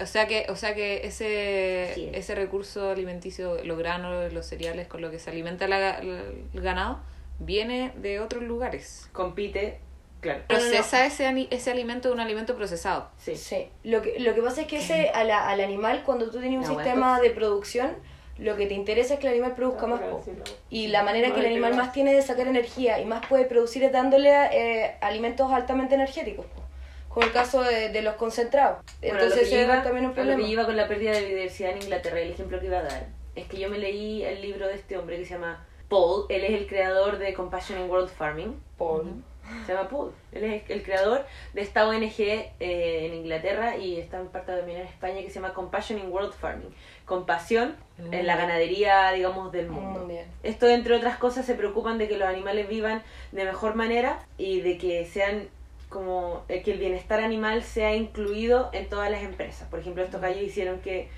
O 0.00 0.06
sea 0.06 0.26
que, 0.26 0.46
o 0.48 0.56
sea 0.56 0.74
que 0.74 1.06
ese, 1.06 2.16
ese 2.16 2.34
recurso 2.34 2.90
alimenticio, 2.90 3.62
los 3.64 3.76
granos, 3.76 4.32
los 4.32 4.46
cereales 4.46 4.86
con 4.88 5.02
lo 5.02 5.10
que 5.10 5.18
se 5.18 5.28
alimenta 5.30 5.68
la- 5.68 6.00
la- 6.02 6.22
el 6.54 6.60
ganado, 6.62 7.00
viene 7.38 7.92
de 7.96 8.20
otros 8.20 8.42
lugares. 8.44 9.08
Compite, 9.12 9.80
claro. 10.20 10.42
Procesa 10.48 11.06
ese, 11.06 11.26
ani- 11.26 11.48
ese 11.50 11.70
alimento 11.70 12.08
de 12.08 12.14
un 12.14 12.20
alimento 12.20 12.56
procesado. 12.56 13.08
Sí. 13.18 13.36
Sí, 13.36 13.68
lo 13.84 14.02
que, 14.02 14.18
lo 14.20 14.34
que 14.34 14.42
pasa 14.42 14.62
es 14.62 14.66
que 14.66 14.78
ese, 14.78 15.10
a 15.10 15.24
la- 15.24 15.48
al 15.48 15.60
animal, 15.60 16.02
cuando 16.04 16.30
tú 16.30 16.40
tienes 16.40 16.58
un 16.58 16.76
sistema 16.76 17.20
de 17.20 17.30
producción, 17.30 17.96
lo 18.38 18.56
que 18.56 18.66
te 18.66 18.74
interesa 18.74 19.14
es 19.14 19.20
que 19.20 19.26
el 19.26 19.32
animal 19.32 19.54
produzca 19.54 19.86
más. 19.86 20.00
po. 20.00 20.22
Y 20.70 20.88
la 20.88 21.02
manera 21.02 21.34
que 21.34 21.40
el 21.40 21.46
animal 21.46 21.74
más 21.74 21.92
tiene 21.92 22.14
de 22.14 22.22
sacar 22.22 22.46
energía 22.46 23.00
y 23.00 23.04
más 23.04 23.26
puede 23.26 23.44
producir 23.46 23.82
es 23.82 23.90
dándole 23.92 24.30
eh, 24.52 24.96
alimentos 25.00 25.50
altamente 25.52 25.94
energéticos. 25.96 26.46
po. 26.46 26.62
Como 27.08 27.26
el 27.26 27.32
caso 27.32 27.62
de, 27.62 27.88
de 27.88 28.02
los 28.02 28.14
concentrados. 28.14 28.78
Bueno, 29.00 29.14
Entonces 29.14 29.30
lo 29.30 29.48
que 29.48 29.54
ese 29.56 29.62
iba- 29.64 29.78
es 29.78 29.82
también 29.82 30.04
un 30.06 30.12
a 30.12 30.14
lo 30.14 30.14
que 30.14 30.22
problema. 30.30 30.48
iba 30.48 30.66
con 30.66 30.76
la 30.76 30.86
pérdida 30.86 31.12
de 31.12 31.20
biodiversidad 31.20 31.70
en 31.72 31.82
Inglaterra, 31.82 32.20
el 32.20 32.30
ejemplo 32.30 32.60
que 32.60 32.66
iba 32.66 32.78
a 32.78 32.82
dar, 32.82 33.06
es 33.34 33.46
que 33.48 33.58
yo 33.58 33.68
me 33.70 33.78
leí 33.78 34.22
el 34.22 34.40
libro 34.42 34.68
de 34.68 34.74
este 34.74 34.96
hombre 34.98 35.16
que 35.18 35.24
se 35.24 35.34
llama 35.34 35.66
Paul, 35.88 36.26
él 36.28 36.44
es 36.44 36.50
el 36.52 36.66
creador 36.68 37.18
de 37.18 37.32
Compassion 37.34 37.80
in 37.80 37.90
World 37.90 38.10
Farming, 38.10 38.60
Paul. 38.76 39.24
Se 39.66 39.72
llama 39.72 39.88
Paul. 39.88 40.12
Él 40.32 40.44
es 40.44 40.70
el 40.70 40.82
creador 40.82 41.24
de 41.54 41.60
esta 41.60 41.88
ONG 41.88 42.20
eh, 42.20 42.50
en 42.60 43.14
Inglaterra 43.14 43.76
y 43.76 43.98
está 43.98 44.18
en 44.20 44.28
parte 44.28 44.52
también 44.52 44.80
en 44.80 44.86
España 44.86 45.20
que 45.22 45.28
se 45.28 45.36
llama 45.36 45.54
Compassion 45.54 45.98
in 45.98 46.10
World 46.10 46.32
Farming. 46.32 46.74
Compasión 47.04 47.76
en 48.12 48.26
la 48.26 48.36
ganadería, 48.36 49.10
digamos, 49.12 49.50
del 49.50 49.68
mundo. 49.68 50.08
Esto, 50.42 50.68
entre 50.68 50.94
otras 50.94 51.18
cosas, 51.18 51.46
se 51.46 51.54
preocupan 51.54 51.98
de 51.98 52.08
que 52.08 52.16
los 52.16 52.28
animales 52.28 52.68
vivan 52.68 53.02
de 53.32 53.44
mejor 53.44 53.74
manera 53.74 54.24
y 54.36 54.60
de 54.60 54.78
que 54.78 55.04
sean 55.06 55.48
como 55.88 56.44
eh, 56.48 56.62
que 56.62 56.72
el 56.72 56.78
bienestar 56.78 57.20
animal 57.20 57.62
sea 57.62 57.94
incluido 57.94 58.70
en 58.72 58.88
todas 58.88 59.10
las 59.10 59.22
empresas. 59.22 59.68
Por 59.68 59.80
ejemplo, 59.80 60.02
estos 60.02 60.20
gallos 60.20 60.42
hicieron 60.42 60.80
que 60.80 61.08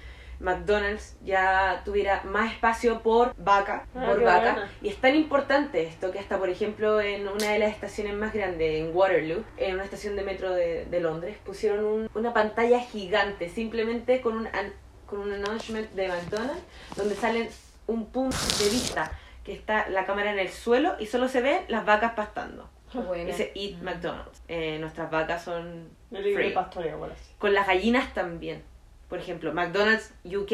McDonald's 0.40 1.16
ya 1.24 1.82
tuviera 1.84 2.22
más 2.24 2.52
espacio 2.52 3.00
por 3.02 3.34
vaca, 3.36 3.86
Ah, 3.94 4.06
por 4.06 4.22
vaca. 4.24 4.52
buena. 4.54 4.70
Y 4.82 4.88
es 4.88 4.96
tan 4.96 5.14
importante 5.14 5.82
esto 5.84 6.10
que 6.10 6.18
hasta, 6.18 6.38
por 6.38 6.48
ejemplo, 6.48 7.00
en 7.00 7.28
una 7.28 7.52
de 7.52 7.58
las 7.58 7.70
estaciones 7.72 8.14
más 8.14 8.32
grandes, 8.32 8.80
en 8.80 8.96
Waterloo, 8.96 9.44
en 9.58 9.74
una 9.74 9.84
estación 9.84 10.16
de 10.16 10.22
metro 10.22 10.50
de, 10.52 10.86
de 10.86 11.00
Londres, 11.00 11.36
pusieron 11.44 11.84
un- 11.84 12.10
una 12.14 12.32
pantalla 12.34 12.80
gigante, 12.80 13.48
simplemente 13.48 14.20
con 14.20 14.36
un, 14.36 14.46
an- 14.48 14.72
con 15.06 15.20
un 15.20 15.32
announcement 15.32 15.90
de 15.92 16.08
McDonald's, 16.08 16.62
donde 16.96 17.14
salen 17.14 17.48
un 17.86 18.06
punto 18.06 18.36
de 18.58 18.70
vista 18.70 19.12
que 19.44 19.52
está 19.52 19.88
la 19.88 20.04
cámara 20.04 20.32
en 20.32 20.38
el 20.38 20.48
suelo 20.48 20.96
y 20.98 21.06
solo 21.06 21.28
se 21.28 21.40
ven 21.40 21.62
las 21.68 21.84
vacas 21.84 22.12
pastando. 22.14 22.68
Qué 22.92 22.98
buena. 22.98 23.24
Dice 23.24 23.52
Eat 23.54 23.80
McDonald's. 23.82 24.42
Eh, 24.48 24.78
nuestras 24.80 25.10
vacas 25.10 25.44
son 25.44 25.88
free. 26.10 26.50
pastoreo. 26.52 27.08
Con 27.38 27.54
las 27.54 27.66
gallinas 27.66 28.12
también. 28.14 28.62
Por 29.10 29.18
ejemplo, 29.18 29.52
McDonald's 29.52 30.14
UK. 30.24 30.52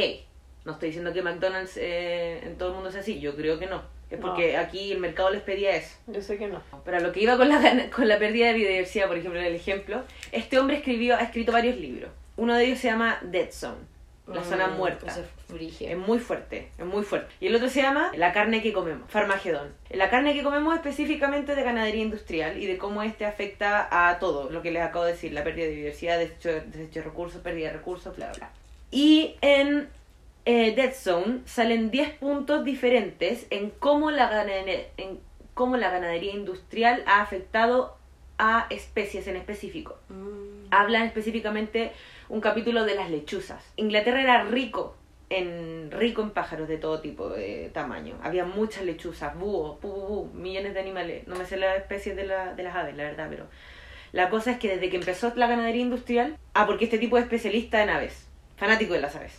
No 0.64 0.72
estoy 0.72 0.88
diciendo 0.88 1.12
que 1.12 1.22
McDonald's 1.22 1.76
eh, 1.76 2.40
en 2.42 2.58
todo 2.58 2.70
el 2.70 2.74
mundo 2.74 2.90
sea 2.90 3.02
así, 3.02 3.20
yo 3.20 3.36
creo 3.36 3.60
que 3.60 3.66
no. 3.66 3.82
Es 4.10 4.18
No. 4.18 4.26
porque 4.28 4.56
aquí 4.56 4.90
el 4.90 4.98
mercado 4.98 5.30
les 5.30 5.42
pedía 5.42 5.76
eso. 5.76 5.96
Yo 6.08 6.20
sé 6.20 6.38
que 6.38 6.48
no. 6.48 6.60
Pero 6.84 6.98
lo 7.00 7.12
que 7.12 7.20
iba 7.20 7.36
con 7.36 7.48
la, 7.48 7.90
con 7.94 8.08
la 8.08 8.18
pérdida 8.18 8.48
de 8.48 8.54
biodiversidad, 8.54 9.06
por 9.06 9.16
ejemplo, 9.18 9.38
en 9.38 9.46
el 9.46 9.54
ejemplo, 9.54 10.02
este 10.32 10.58
hombre 10.58 10.76
escribió, 10.78 11.14
ha 11.16 11.20
escrito 11.22 11.52
varios 11.52 11.76
libros. 11.76 12.10
Uno 12.36 12.54
de 12.56 12.64
ellos 12.66 12.78
se 12.80 12.88
llama 12.88 13.18
Dead 13.22 13.50
Zone, 13.52 13.78
la 14.26 14.42
zona 14.42 14.66
Mm, 14.66 14.76
muerta. 14.76 15.06
es 15.10 15.96
muy 15.96 16.18
fuerte, 16.18 16.70
es 16.78 16.84
muy 16.84 17.04
fuerte. 17.04 17.32
Y 17.40 17.46
el 17.46 17.54
otro 17.54 17.68
se 17.68 17.80
llama 17.82 18.10
La 18.16 18.32
carne 18.32 18.60
que 18.62 18.72
comemos, 18.72 19.08
Farmagedón. 19.10 19.72
La 19.90 20.10
carne 20.10 20.34
que 20.34 20.42
comemos 20.42 20.74
específicamente 20.74 21.54
de 21.54 21.62
ganadería 21.62 22.02
industrial 22.02 22.60
y 22.60 22.66
de 22.66 22.76
cómo 22.76 23.02
este 23.02 23.24
afecta 23.24 23.88
a 24.08 24.18
todo, 24.18 24.50
lo 24.50 24.62
que 24.62 24.70
les 24.72 24.82
acabo 24.82 25.04
de 25.04 25.12
decir, 25.12 25.32
la 25.32 25.44
pérdida 25.44 25.66
de 25.66 25.70
biodiversidad, 25.72 26.18
desecho, 26.18 26.48
desecho 26.66 27.00
de 27.00 27.04
recursos, 27.04 27.40
pérdida 27.40 27.68
de 27.68 27.74
recursos, 27.74 28.16
bla, 28.16 28.26
bla, 28.28 28.36
bla. 28.38 28.50
Y 28.90 29.36
en 29.42 29.88
eh, 30.44 30.74
Dead 30.74 30.92
Zone 30.92 31.40
salen 31.44 31.90
10 31.90 32.10
puntos 32.18 32.64
diferentes 32.64 33.46
en 33.50 33.70
cómo 33.70 34.10
la 34.10 34.28
ganadería, 34.28 34.86
en 34.96 35.20
cómo 35.54 35.76
la 35.76 35.90
ganadería 35.90 36.32
industrial 36.32 37.02
ha 37.06 37.20
afectado 37.22 37.96
a 38.38 38.66
especies 38.70 39.26
en 39.28 39.36
específico. 39.36 39.98
Mm. 40.08 40.66
Hablan 40.70 41.04
específicamente 41.04 41.92
un 42.28 42.40
capítulo 42.40 42.84
de 42.84 42.94
las 42.94 43.10
lechuzas. 43.10 43.62
Inglaterra 43.76 44.20
era 44.22 44.44
rico 44.44 44.96
en 45.28 45.90
rico 45.90 46.22
en 46.22 46.30
pájaros 46.30 46.68
de 46.68 46.78
todo 46.78 47.00
tipo 47.00 47.28
de 47.30 47.70
tamaño. 47.74 48.14
Había 48.22 48.44
muchas 48.44 48.84
lechuzas, 48.84 49.36
búhos, 49.36 50.32
millones 50.34 50.74
de 50.74 50.80
animales. 50.80 51.26
No 51.26 51.34
me 51.36 51.44
sé 51.44 51.56
las 51.56 51.76
especies 51.78 52.14
de, 52.16 52.24
la- 52.24 52.54
de 52.54 52.62
las 52.62 52.76
aves, 52.76 52.96
la 52.96 53.02
verdad, 53.04 53.26
pero 53.28 53.46
la 54.12 54.30
cosa 54.30 54.52
es 54.52 54.58
que 54.58 54.68
desde 54.68 54.88
que 54.88 54.96
empezó 54.96 55.32
la 55.34 55.46
ganadería 55.48 55.82
industrial, 55.82 56.36
ah, 56.54 56.66
porque 56.66 56.84
este 56.84 56.98
tipo 56.98 57.18
es 57.18 57.24
especialista 57.24 57.82
en 57.82 57.90
aves, 57.90 58.28
fanático 58.56 58.94
de 58.94 59.00
las 59.00 59.16
aves, 59.16 59.36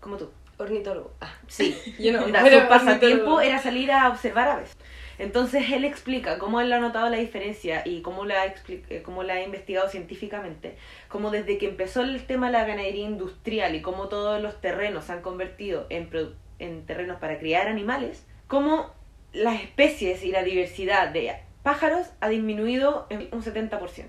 como 0.00 0.16
tú. 0.16 0.30
Ornitólogo. 0.58 1.12
Ah. 1.20 1.32
Sí, 1.46 1.76
Yo 2.00 2.12
no, 2.12 2.24
su 2.26 2.68
pasatiempo 2.68 3.40
era 3.40 3.58
salir 3.60 3.90
a 3.92 4.08
observar 4.08 4.48
aves. 4.48 4.72
Entonces 5.18 5.70
él 5.72 5.84
explica 5.84 6.38
cómo 6.38 6.60
él 6.60 6.72
ha 6.72 6.78
notado 6.78 7.08
la 7.08 7.16
diferencia 7.16 7.82
y 7.84 8.02
cómo 8.02 8.24
la, 8.24 8.46
eh, 8.46 9.02
cómo 9.04 9.22
la 9.24 9.34
ha 9.34 9.42
investigado 9.42 9.88
científicamente. 9.88 10.76
Cómo 11.08 11.30
desde 11.30 11.58
que 11.58 11.66
empezó 11.68 12.02
el 12.02 12.24
tema 12.26 12.46
de 12.46 12.52
la 12.52 12.64
ganadería 12.64 13.04
industrial 13.04 13.74
y 13.74 13.82
cómo 13.82 14.08
todos 14.08 14.40
los 14.40 14.60
terrenos 14.60 15.06
se 15.06 15.12
han 15.12 15.22
convertido 15.22 15.86
en, 15.90 16.08
produ- 16.10 16.34
en 16.58 16.86
terrenos 16.86 17.18
para 17.18 17.38
criar 17.38 17.66
animales, 17.68 18.24
cómo 18.46 18.92
las 19.32 19.60
especies 19.62 20.24
y 20.24 20.30
la 20.30 20.42
diversidad 20.42 21.08
de 21.08 21.34
pájaros 21.62 22.06
ha 22.20 22.28
disminuido 22.28 23.06
en 23.10 23.28
un 23.32 23.42
70% 23.42 24.06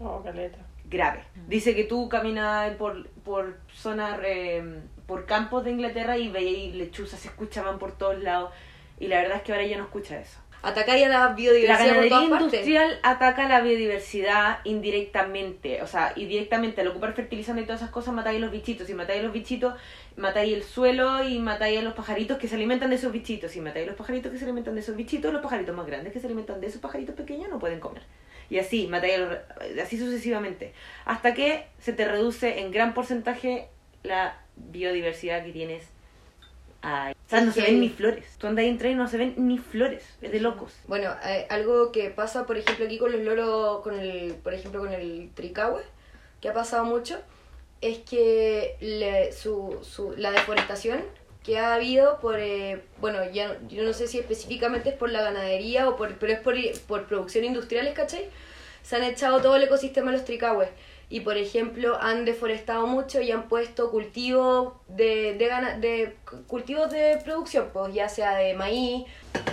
Oh, 0.00 0.22
caleta. 0.22 0.58
grave. 0.84 1.22
Dice 1.46 1.74
que 1.74 1.84
tú 1.84 2.08
caminas 2.08 2.74
por, 2.76 3.08
por 3.24 3.58
zonas, 3.72 4.18
eh, 4.24 4.80
por 5.06 5.24
campos 5.26 5.64
de 5.64 5.70
Inglaterra 5.70 6.18
y 6.18 6.28
veías 6.28 6.74
lechuzas, 6.74 7.20
se 7.20 7.28
escuchaban 7.28 7.78
por 7.78 7.96
todos 7.96 8.18
lados. 8.22 8.50
Y 9.00 9.06
la 9.06 9.16
verdad 9.22 9.36
es 9.38 9.42
que 9.44 9.52
ahora 9.52 9.64
ya 9.64 9.78
no 9.78 9.84
escucha 9.84 10.18
eso. 10.20 10.38
Atacáis 10.60 11.06
a 11.06 11.08
la 11.08 11.18
La 11.20 11.28
biodiversidad 11.34 11.78
por 11.78 11.86
ganadería 11.86 12.30
partes. 12.30 12.40
industrial 12.52 12.98
ataca 13.02 13.48
la 13.48 13.60
biodiversidad 13.60 14.58
indirectamente. 14.64 15.82
O 15.82 15.86
sea, 15.86 16.12
y 16.16 16.26
directamente 16.26 16.80
al 16.80 16.88
ocupar 16.88 17.12
fertilizante 17.14 17.62
y 17.62 17.64
todas 17.64 17.80
esas 17.80 17.90
cosas 17.92 18.12
matáis 18.14 18.40
los 18.40 18.50
bichitos. 18.50 18.86
Si 18.86 18.94
matáis 18.94 19.22
los 19.22 19.32
bichitos, 19.32 19.74
matáis 20.16 20.52
el 20.54 20.64
suelo 20.64 21.22
y 21.22 21.38
matáis 21.38 21.78
a 21.78 21.82
los 21.82 21.94
pajaritos 21.94 22.38
que 22.38 22.48
se 22.48 22.56
alimentan 22.56 22.90
de 22.90 22.96
esos 22.96 23.12
bichitos. 23.12 23.52
Si 23.52 23.60
matáis 23.60 23.86
los 23.86 23.96
pajaritos 23.96 24.32
que 24.32 24.38
se 24.38 24.44
alimentan 24.44 24.74
de 24.74 24.80
esos 24.80 24.96
bichitos, 24.96 25.32
los 25.32 25.42
pajaritos 25.42 25.74
más 25.76 25.86
grandes 25.86 26.12
que 26.12 26.20
se 26.20 26.26
alimentan 26.26 26.60
de 26.60 26.66
esos 26.66 26.80
pajaritos 26.80 27.14
pequeños 27.14 27.48
no 27.48 27.58
pueden 27.58 27.78
comer. 27.80 28.02
Y 28.50 28.58
así, 28.58 28.86
matáis 28.88 29.14
a 29.14 29.18
los- 29.18 29.38
así 29.82 29.98
sucesivamente. 29.98 30.72
Hasta 31.04 31.34
que 31.34 31.66
se 31.78 31.92
te 31.92 32.04
reduce 32.06 32.60
en 32.60 32.70
gran 32.72 32.94
porcentaje 32.94 33.68
la 34.02 34.38
biodiversidad 34.56 35.44
que 35.44 35.52
tienes 35.52 35.84
ahí. 36.82 37.12
O 37.26 37.30
sea, 37.30 37.40
no 37.42 37.52
se 37.52 37.62
ven 37.62 37.80
ni 37.80 37.88
flores. 37.88 38.24
Tú 38.38 38.46
andas 38.46 38.62
ahí 38.62 38.68
en 38.70 38.78
tren 38.78 38.92
y 38.92 38.94
no 38.94 39.08
se 39.08 39.16
ven 39.18 39.34
ni 39.36 39.58
flores. 39.58 40.04
Es 40.22 40.32
de 40.32 40.40
locos. 40.40 40.72
Bueno, 40.86 41.10
eh, 41.24 41.46
algo 41.50 41.92
que 41.92 42.10
pasa, 42.10 42.46
por 42.46 42.56
ejemplo, 42.58 42.86
aquí 42.86 42.98
con 42.98 43.12
los 43.12 43.20
loros, 43.20 43.82
con 43.82 43.98
el, 43.98 44.34
por 44.34 44.54
ejemplo, 44.54 44.80
con 44.80 44.92
el 44.92 45.30
tricahue, 45.34 45.82
que 46.40 46.48
ha 46.48 46.54
pasado 46.54 46.84
mucho, 46.84 47.20
es 47.80 47.98
que 47.98 48.76
le- 48.80 49.32
su, 49.32 49.78
su, 49.82 50.14
la 50.16 50.30
deforestación 50.30 51.02
que 51.44 51.58
ha 51.58 51.74
habido 51.74 52.18
por, 52.20 52.38
eh, 52.38 52.82
bueno, 53.00 53.18
ya 53.32 53.58
yo 53.68 53.82
no 53.82 53.92
sé 53.92 54.06
si 54.08 54.18
específicamente 54.18 54.90
es 54.90 54.94
por 54.96 55.10
la 55.10 55.22
ganadería 55.22 55.88
o 55.88 55.96
por, 55.96 56.14
pero 56.18 56.32
es 56.32 56.40
por, 56.40 56.54
por 56.86 57.06
producción 57.06 57.44
industriales, 57.44 57.94
¿cachai? 57.94 58.28
Se 58.82 58.96
han 58.96 59.04
echado 59.04 59.40
todo 59.40 59.56
el 59.56 59.62
ecosistema 59.62 60.10
de 60.10 60.18
los 60.18 60.26
tricahues 60.26 60.68
y, 61.10 61.20
por 61.20 61.38
ejemplo, 61.38 61.96
han 62.00 62.26
deforestado 62.26 62.86
mucho 62.86 63.22
y 63.22 63.30
han 63.30 63.48
puesto 63.48 63.90
cultivos 63.90 64.74
de, 64.88 65.34
de, 65.34 65.78
de 65.80 66.16
cultivos 66.46 66.90
de 66.90 67.18
producción, 67.24 67.70
pues 67.72 67.94
ya 67.94 68.10
sea 68.10 68.36
de 68.36 68.52
maíz. 68.52 69.06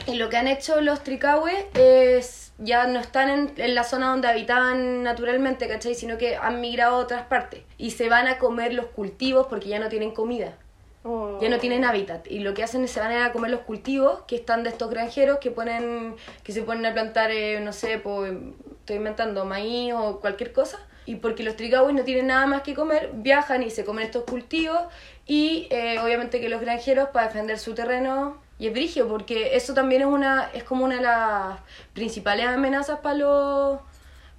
Y 0.06 0.16
lo 0.16 0.30
que 0.30 0.36
han 0.36 0.48
hecho 0.48 0.82
los 0.82 1.02
tricahues 1.04 1.66
es 1.74 2.52
ya 2.58 2.88
no 2.88 3.00
están 3.00 3.30
en, 3.30 3.54
en 3.58 3.74
la 3.74 3.84
zona 3.86 4.10
donde 4.10 4.28
habitaban 4.28 5.04
naturalmente, 5.04 5.68
¿cachai? 5.68 5.96
Sino 5.96 6.18
que 6.18 6.36
han 6.36 6.60
migrado 6.60 6.96
a 6.96 7.00
otras 7.00 7.28
partes 7.28 7.62
y 7.78 7.92
se 7.92 8.10
van 8.10 8.28
a 8.28 8.38
comer 8.38 8.74
los 8.74 8.88
cultivos 8.88 9.48
porque 9.48 9.70
ya 9.70 9.80
no 9.80 9.88
tienen 9.88 10.12
comida. 10.12 10.58
Oh. 11.04 11.38
Ya 11.40 11.50
no 11.50 11.60
tienen 11.60 11.86
hábitat 11.86 12.26
y 12.28 12.40
lo 12.40 12.54
que 12.54 12.64
hacen 12.64 12.84
es 12.84 12.92
se 12.92 13.00
van 13.00 13.12
a 13.12 13.32
comer 13.32 13.52
los 13.52 13.62
cultivos 13.62 14.22
que 14.28 14.36
están 14.36 14.64
de 14.64 14.72
estos 14.72 14.90
granjeros 14.90 15.38
que 15.38 15.52
ponen 15.52 16.16
que 16.44 16.52
se 16.52 16.64
ponen 16.64 16.84
a 16.88 16.94
plantar 16.94 17.30
eh, 17.30 17.60
no 17.60 17.74
sé, 17.74 18.00
pues, 18.00 18.34
estoy 18.80 18.96
inventando 18.96 19.46
maíz 19.46 19.94
o 19.94 20.20
cualquier 20.20 20.52
cosa 20.52 20.80
y 21.06 21.16
porque 21.16 21.44
los 21.44 21.56
tricahuis 21.56 21.96
no 21.96 22.04
tienen 22.04 22.28
nada 22.28 22.46
más 22.48 22.62
que 22.62 22.74
comer, 22.74 23.12
viajan 23.14 23.64
y 23.64 23.70
se 23.70 23.86
comen 23.86 24.06
estos 24.06 24.24
cultivos 24.24 24.80
y 25.28 25.68
eh, 25.72 26.00
obviamente 26.00 26.40
que 26.42 26.50
los 26.50 26.62
granjeros 26.62 27.10
para 27.10 27.28
defender 27.28 27.60
su 27.60 27.74
terreno 27.76 28.38
y 28.58 28.68
es 28.68 28.74
brigio 28.74 29.08
porque 29.08 29.56
eso 29.56 29.74
también 29.74 30.02
es 30.04 30.08
una 30.08 30.50
es 30.54 30.64
como 30.64 30.86
una 30.86 30.96
de 30.96 31.02
las 31.02 31.60
principales 31.94 32.46
amenazas 32.48 33.00
para 33.00 33.16
los 33.16 33.80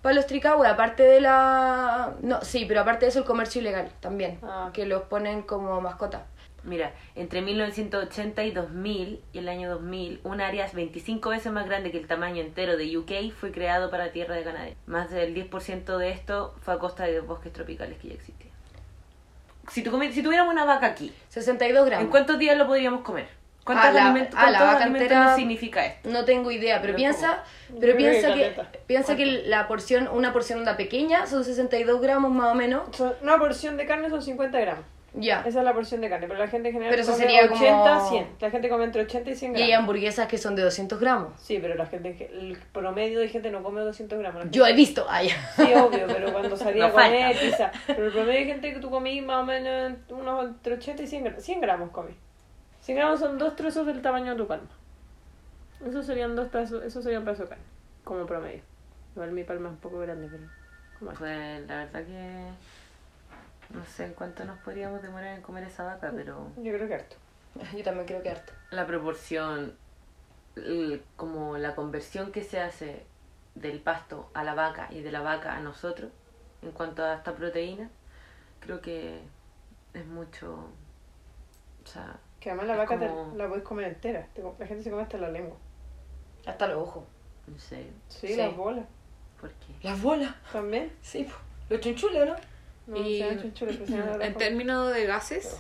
para 0.03 0.15
los 0.15 0.27
tricahues, 0.27 0.71
aparte 0.71 1.03
de 1.03 1.21
la 1.21 2.13
no, 2.23 2.41
sí, 2.43 2.65
pero 2.69 2.81
aparte 2.83 3.07
de 3.07 3.11
eso 3.11 3.19
el 3.19 3.25
comercio 3.25 3.61
ilegal 3.61 3.91
también, 4.01 4.39
Ah. 4.43 4.71
que 4.73 4.87
los 4.87 5.03
ponen 5.03 5.43
como 5.43 5.81
mascota. 5.81 6.27
Mira, 6.67 6.93
entre 7.15 7.43
1980 7.43 8.43
y 8.45 8.51
2000 8.51 9.21
y 9.33 9.39
el 9.39 9.49
año 9.49 9.71
2000, 9.71 10.21
un 10.25 10.41
área 10.41 10.69
25 10.73 11.31
veces 11.31 11.53
más 11.53 11.67
grande 11.67 11.93
que 11.93 11.99
el 11.99 12.07
tamaño 12.09 12.43
entero 12.43 12.77
de 12.77 12.97
UK 12.99 13.33
fue 13.39 13.53
creado 13.53 13.89
para 13.91 14.11
tierra 14.11 14.35
de 14.35 14.43
ganadero. 14.43 14.77
Más 14.87 15.11
del 15.11 15.33
10% 15.35 15.97
de 15.97 16.11
esto 16.11 16.55
fue 16.63 16.75
a 16.75 16.79
costa 16.79 17.05
de 17.05 17.21
bosques 17.21 17.53
tropicales 17.53 17.99
que 17.99 18.09
ya 18.09 18.15
existían. 18.15 18.51
Si, 19.71 19.83
tu 19.83 19.91
comi- 19.91 20.11
si 20.13 20.23
tuviéramos 20.23 20.53
una 20.53 20.65
vaca 20.65 20.87
aquí, 20.87 21.13
62 21.29 21.87
gramos. 21.87 22.05
¿en 22.05 22.11
cuántos 22.11 22.39
días 22.39 22.57
lo 22.59 22.67
podríamos 22.67 23.01
comer? 23.03 23.29
¿Cuántos 23.65 23.87
Ah, 23.87 23.93
la- 23.93 24.05
alimentos, 24.07 24.35
ah, 24.39 24.51
la 24.51 24.59
cuántos 24.59 24.75
vaca 24.75 24.85
alimentos 24.85 25.03
entera- 25.11 25.25
nos 25.27 25.37
significa 25.37 25.87
esto? 25.87 26.09
No 26.09 26.25
tengo 26.25 26.51
idea, 26.53 26.81
pero 26.81 26.95
Pero 26.95 26.97
piensa, 26.97 27.45
pero 27.81 27.93
que 27.93 27.99
piensa 27.99 28.35
que 28.35 28.57
piensa 28.87 29.17
que 29.17 29.27
la 29.47 29.67
porción, 29.67 30.09
una 30.09 30.33
porción 30.33 30.61
onda 30.61 30.77
pequeña 30.77 31.27
son 31.27 31.45
62 31.45 32.01
gramos 32.01 32.31
más 32.31 32.53
o 32.53 32.55
menos. 32.55 32.83
Una 33.23 33.39
porción 33.39 33.77
de 33.77 33.87
carne 33.87 34.09
son 34.09 34.23
50 34.23 34.61
gramos. 34.61 34.85
Ya. 35.19 35.41
Esa 35.47 35.61
es 35.61 35.65
la 35.65 35.73
porción 35.73 36.01
de 36.03 36.11
carne, 36.11 36.27
pero 36.29 36.39
la 36.39 36.47
gente 36.49 36.69
en 36.69 36.75
general 36.75 36.91
Pero 36.93 37.03
eso 37.03 37.13
come 37.13 37.25
sería 37.25 37.49
como- 37.49 37.61
80, 37.61 38.01
100. 38.09 38.29
La 38.39 38.51
gente 38.51 38.69
come 38.69 38.85
entre 38.85 39.03
80 39.03 39.31
y 39.31 39.35
100 39.35 39.51
Y 39.51 39.55
gramos. 39.55 39.67
hay 39.69 39.73
hamburguesas 39.73 40.29
que 40.29 40.37
son 40.39 40.55
de 40.57 40.63
200 40.63 41.01
gramos. 41.01 41.33
Sí, 41.41 41.59
pero 41.61 41.75
la 41.75 41.87
gente, 41.87 42.29
el 42.33 42.59
promedio 42.73 43.21
de 43.21 43.29
gente 43.29 43.51
no 43.51 43.63
come 43.63 43.81
200 43.81 44.19
gramos. 44.19 44.45
Yo 44.51 44.67
he 44.67 44.75
visto, 44.75 45.07
ah, 45.09 45.23
ya. 45.23 45.35
Sí, 45.57 45.63
obvio, 45.75 46.07
pero 46.07 46.33
cuando 46.33 46.55
salía 46.57 46.83
No 46.83 46.89
a 46.89 46.93
comer, 46.93 47.35
falta. 47.35 47.41
quizá. 47.41 47.73
Pero 47.87 48.07
el 48.07 48.13
promedio 48.13 48.41
de 48.41 48.45
gente 48.47 48.75
que 48.75 48.79
tú 48.81 48.91
comís 48.91 49.23
más 49.25 49.43
o 49.43 49.47
menos 49.47 49.95
unos 50.11 50.45
entre 50.45 50.75
80 50.75 51.03
y 51.03 51.07
100, 51.07 51.25
gra- 51.25 51.39
100 51.41 51.61
gramos 51.63 51.91
comís. 51.91 52.15
100 52.83 52.97
gramos 52.99 53.19
son 53.19 53.39
dos 53.39 53.57
trozos 53.57 53.87
del 53.87 54.03
tamaño 54.03 54.33
de 54.33 54.37
tu 54.39 54.47
palma. 54.47 54.69
Esos 55.87 56.07
serían 56.07 56.37
dos 56.37 56.49
pedazos, 56.49 56.83
esos 56.85 57.03
serían 57.03 57.25
pedazos 57.25 57.45
de 57.47 57.57
carne, 57.57 57.65
como 58.05 58.25
promedio. 58.27 58.61
Igual 59.15 59.33
mi 59.33 59.45
palma 59.45 59.69
es 59.69 59.75
un 59.75 59.81
poco 59.81 59.99
grande, 59.99 60.29
pero... 60.31 60.43
como 60.99 61.13
es. 61.13 61.19
Pues 61.19 61.67
la 61.69 61.77
verdad 61.85 62.05
que 62.05 62.49
no 63.71 63.85
sé 63.85 64.05
en 64.07 64.15
cuánto 64.15 64.45
nos 64.45 64.59
podríamos 64.61 65.03
demorar 65.03 65.35
en 65.37 65.43
comer 65.43 65.65
esa 65.65 65.85
vaca, 65.85 66.13
pero 66.15 66.51
Yo 66.57 66.73
creo 66.75 66.89
que 66.89 66.95
harto. 66.95 67.17
Yo 67.77 67.83
también 67.85 68.07
creo 68.07 68.23
que 68.23 68.31
harto. 68.31 68.53
la 68.71 68.87
proporción, 68.87 69.75
el- 70.57 71.03
como 71.17 71.57
la 71.59 71.75
conversión 71.75 72.33
que 72.33 72.43
se 72.45 72.61
hace 72.61 73.05
del 73.55 73.81
pasto 73.81 74.31
a 74.35 74.45
la 74.45 74.55
vaca 74.55 74.89
y 74.91 75.01
de 75.01 75.11
la 75.11 75.21
vaca 75.23 75.57
a 75.57 75.61
nosotros 75.61 76.11
en 76.63 76.73
cuanto 76.73 77.03
a 77.05 77.15
esta 77.15 77.35
proteína, 77.35 77.89
creo 78.61 78.81
que 78.81 79.21
es 79.95 80.07
mucho, 80.07 80.69
o 81.85 81.87
sea, 81.87 82.19
Que 82.41 82.51
además 82.51 82.67
la 82.69 82.77
vaca 82.77 82.99
te- 82.99 83.09
la 83.37 83.49
puedes 83.49 83.65
comer 83.65 83.87
entera. 83.89 84.27
La 84.59 84.67
gente 84.67 84.83
se 84.85 84.91
come 84.91 85.03
hasta 85.03 85.17
la 85.19 85.31
lengua. 85.31 85.57
Hasta 86.47 86.67
los 86.69 86.79
ojos. 86.79 87.05
no 87.47 87.59
sé 87.61 87.91
Sí, 88.09 88.27
Sí. 88.29 88.37
las 88.37 88.55
bolas. 88.57 88.85
por 89.41 89.51
qué. 89.53 89.73
Las 89.87 90.01
bolas. 90.03 90.35
También. 90.53 90.93
Sí, 91.03 91.29
los 91.69 91.81
chunchules, 91.81 92.27
¿no? 92.29 92.35
No, 92.87 92.97
Y- 92.97 93.21
En 94.21 94.35
términos 94.35 94.93
de 94.93 95.07
gases, 95.07 95.57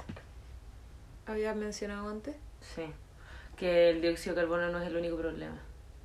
había 1.27 1.55
mencionado 1.55 2.09
antes. 2.09 2.37
Sí, 2.61 2.85
que 3.57 3.91
el 3.91 4.01
dióxido 4.01 4.35
de 4.37 4.43
carbono 4.43 4.71
no 4.71 4.81
es 4.81 4.87
el 4.87 4.97
único 4.97 5.17
problema. 5.17 5.57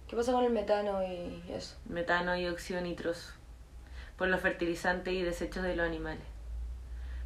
¿Qué 0.07 0.15
pasa 0.15 0.31
con 0.33 0.43
el 0.43 0.51
metano 0.51 1.01
y 1.03 1.43
eso? 1.49 1.77
Metano 1.85 2.35
y 2.35 2.47
óxido 2.47 2.81
nitroso, 2.81 3.33
por 4.17 4.27
los 4.27 4.41
fertilizantes 4.41 5.13
y 5.13 5.21
desechos 5.21 5.63
de 5.63 5.75
los 5.75 5.85
animales. 5.85 6.23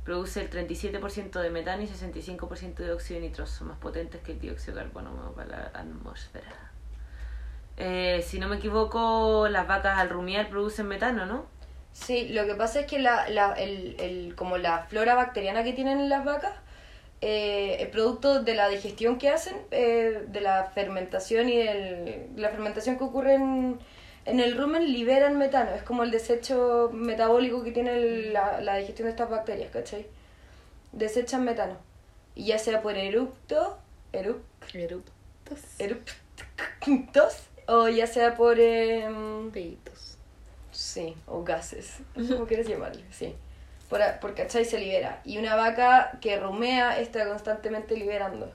Produce 0.04 0.42
el 0.42 0.50
37% 0.52 1.40
de 1.40 1.50
metano 1.50 1.82
y 1.82 1.88
65% 1.88 2.84
de 2.84 2.92
óxido 2.92 3.20
nitroso, 3.22 3.66
más 3.66 3.78
potentes 3.80 4.22
que 4.22 4.34
el 4.34 4.40
dióxido 4.40 4.76
de 4.78 4.84
carbono 4.84 5.32
para 5.36 5.48
la 5.48 5.72
atmósfera. 5.74 6.72
Eh, 7.78 8.24
si 8.26 8.40
no 8.40 8.48
me 8.48 8.58
equivoco, 8.58 9.48
las 9.50 9.68
vacas 9.68 9.98
al 9.98 10.10
rumiar 10.10 10.50
producen 10.50 10.88
metano, 10.88 11.26
¿no? 11.26 11.48
Sí, 11.96 12.28
lo 12.30 12.46
que 12.46 12.56
pasa 12.56 12.82
es 12.82 12.88
que 12.88 13.00
la, 13.00 13.30
la, 13.30 13.54
el, 13.54 13.96
el, 14.00 14.36
como 14.36 14.58
la 14.58 14.84
flora 14.86 15.16
bacteriana 15.16 15.64
que 15.64 15.74
tienen 15.74 16.10
las 16.10 16.26
vacas, 16.26 16.54
eh, 17.22 17.78
el 17.80 17.90
producto 17.90 18.44
de 18.44 18.54
la 18.56 18.70
digestión 18.70 19.18
que 19.18 19.30
hacen, 19.30 19.56
eh, 19.72 20.26
de 20.28 20.42
la 20.42 20.66
fermentación 20.76 21.50
y 21.50 21.62
el, 21.62 22.28
la 22.36 22.50
fermentación 22.50 22.98
que 22.98 23.06
ocurre 23.06 23.36
en, 23.36 23.80
en 24.26 24.40
el 24.42 24.58
rumen, 24.58 24.92
liberan 24.94 25.38
metano. 25.38 25.72
Es 25.74 25.84
como 25.84 26.04
el 26.04 26.12
desecho 26.12 26.92
metabólico 26.94 27.64
que 27.64 27.72
tiene 27.72 27.94
el- 27.98 28.34
la, 28.34 28.62
la 28.62 28.78
digestión 28.78 29.08
de 29.08 29.12
estas 29.12 29.30
bacterias, 29.30 29.72
¿cachai? 29.72 30.06
Desechan 30.94 31.46
metano. 31.46 31.78
Y 32.36 32.46
ya 32.48 32.60
sea 32.60 32.82
por 32.82 32.98
eructo, 32.98 33.78
eruc, 34.14 34.42
Eruptos. 34.74 35.60
eruptos, 35.80 37.36
o 37.68 37.88
ya 37.90 38.08
sea 38.08 38.36
por... 38.36 38.60
em, 38.60 39.52
Peitos. 39.52 40.15
Sí, 40.76 41.16
o 41.26 41.44
gases, 41.46 42.02
como 42.16 42.46
quieres 42.46 42.68
llamarle, 42.68 43.04
sí. 43.10 43.34
Por, 43.90 44.02
por 44.20 44.36
¿cachai? 44.36 44.66
Se 44.66 44.78
libera. 44.78 45.22
Y 45.24 45.38
una 45.38 45.56
vaca 45.56 46.18
que 46.20 46.38
rumea 46.38 47.00
está 47.00 47.26
constantemente 47.28 47.96
liberando. 47.96 48.52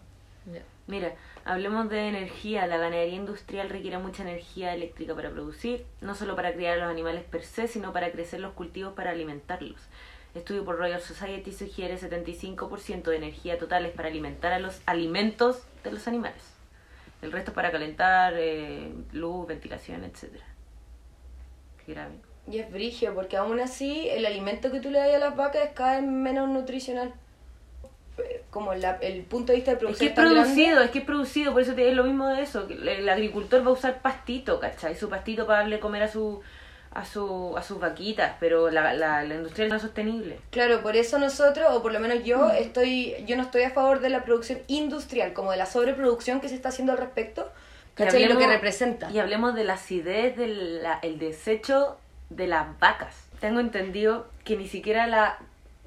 Mira, 0.87 1.15
hablemos 1.45 1.89
de 1.89 2.09
energía. 2.09 2.67
La 2.67 2.77
ganadería 2.77 3.15
industrial 3.15 3.71
requiere 3.71 3.97
mucha 3.99 4.23
energía 4.23 4.75
eléctrica 4.75 5.15
para 5.15 5.31
producir, 5.31 5.87
no 6.01 6.15
solo 6.15 6.35
para 6.35 6.53
criar 6.53 6.77
a 6.79 6.81
los 6.83 6.91
animales 6.91 7.23
per 7.25 7.45
se, 7.45 7.69
sino 7.69 7.93
para 7.93 8.11
crecer 8.11 8.41
los 8.41 8.53
cultivos 8.53 8.95
para 8.95 9.13
alimentarlos. 9.13 9.81
Estudio 10.35 10.65
por 10.65 10.79
Royal 10.79 11.01
Society 11.01 11.53
sugiere 11.53 11.99
75% 11.99 13.05
de 13.05 13.17
energía 13.17 13.59
total 13.59 13.87
es 13.87 13.93
para 13.93 14.09
alimentar 14.09 14.53
a 14.53 14.59
los 14.59 14.83
alimentos 14.85 15.63
de 15.85 15.93
los 15.93 16.07
animales. 16.07 16.43
El 17.23 17.33
resto 17.33 17.53
es 17.53 17.55
para 17.55 17.71
calentar, 17.71 18.35
eh, 18.37 18.93
luz, 19.13 19.47
ventilación, 19.47 20.05
etcétera. 20.05 20.50
Grave. 21.91 22.15
Y 22.51 22.59
es 22.59 22.71
brigio, 22.73 23.15
porque 23.15 23.37
aún 23.37 23.61
así 23.61 24.09
el 24.09 24.27
alimento 24.27 24.71
que 24.73 24.81
tú 24.81 24.91
le 24.91 24.99
das 24.99 25.15
a 25.15 25.19
las 25.19 25.37
vacas 25.37 25.63
es 25.67 25.71
cada 25.73 26.01
vez 26.01 26.09
menos 26.09 26.49
nutricional. 26.49 27.13
Eh, 28.19 28.43
Como 28.51 28.75
la- 28.75 28.99
el 29.01 29.23
punto 29.23 29.53
de 29.53 29.57
vista 29.57 29.71
de 29.71 29.77
Es 29.77 29.79
que 29.79 29.87
producción 29.87 30.09
es 30.11 30.15
tan 30.15 30.25
grande. 30.25 30.41
producido, 30.43 30.83
es 30.83 30.91
que 30.91 30.99
es 30.99 31.05
producido, 31.05 31.53
por 31.53 31.63
eso 31.63 31.73
es 31.77 31.95
lo 31.95 32.05
mismo 32.05 32.27
de 32.29 32.43
eso. 32.43 32.67
que 32.67 32.75
El, 32.75 32.89
el 32.89 33.09
agricultor 33.09 33.65
va 33.65 33.71
a 33.71 33.75
usar 33.75 34.03
pastito, 34.03 34.59
¿cachai? 34.59 34.97
Su 34.97 35.09
pastito 35.09 35.47
para 35.47 35.61
darle 35.61 35.79
comer 35.81 36.03
a 36.03 36.09
su 36.09 36.41
a 36.93 37.05
su 37.05 37.57
a 37.57 37.63
sus 37.63 37.79
vaquitas, 37.79 38.33
pero 38.41 38.69
la, 38.69 38.93
la, 38.95 39.23
la 39.23 39.35
industria 39.37 39.69
no 39.69 39.77
es 39.77 39.83
sostenible. 39.83 40.41
Claro, 40.51 40.83
por 40.83 40.97
eso 40.97 41.21
nosotros, 41.21 41.69
o 41.71 41.83
por 41.83 41.93
lo 41.93 42.01
menos 42.01 42.25
yo, 42.25 42.39
Mm. 42.49 42.51
estoy, 42.57 43.15
yo 43.27 43.37
no 43.37 43.45
estoy 43.45 43.63
a 43.63 43.71
favor 43.71 44.01
de 44.01 44.11
la 44.11 44.25
producción 44.25 44.59
industrial, 44.67 45.33
como 45.33 45.53
de 45.53 45.57
la 45.57 45.67
sobreproducción 45.67 46.41
que 46.41 46.49
se 46.49 46.57
está 46.57 46.71
haciendo 46.71 46.91
al 46.93 46.99
respecto, 46.99 47.49
¿cachai? 48.07 48.23
Y 48.23 48.27
lo 48.27 48.31
que 48.39 48.45
hablemos- 48.45 48.55
representa. 48.55 49.11
Y 49.11 49.19
hablemos 49.19 49.55
de 49.55 49.65
la 49.65 49.75
acidez 49.75 50.37
del 50.37 50.83
la- 50.83 50.99
el 51.03 51.19
desecho 51.19 51.99
de 52.31 52.47
las 52.47 52.79
vacas. 52.79 53.15
Tengo 53.41 53.61
entendido 53.61 54.29
que 54.45 54.57
ni 54.57 54.69
siquiera 54.69 55.07
la 55.07 55.39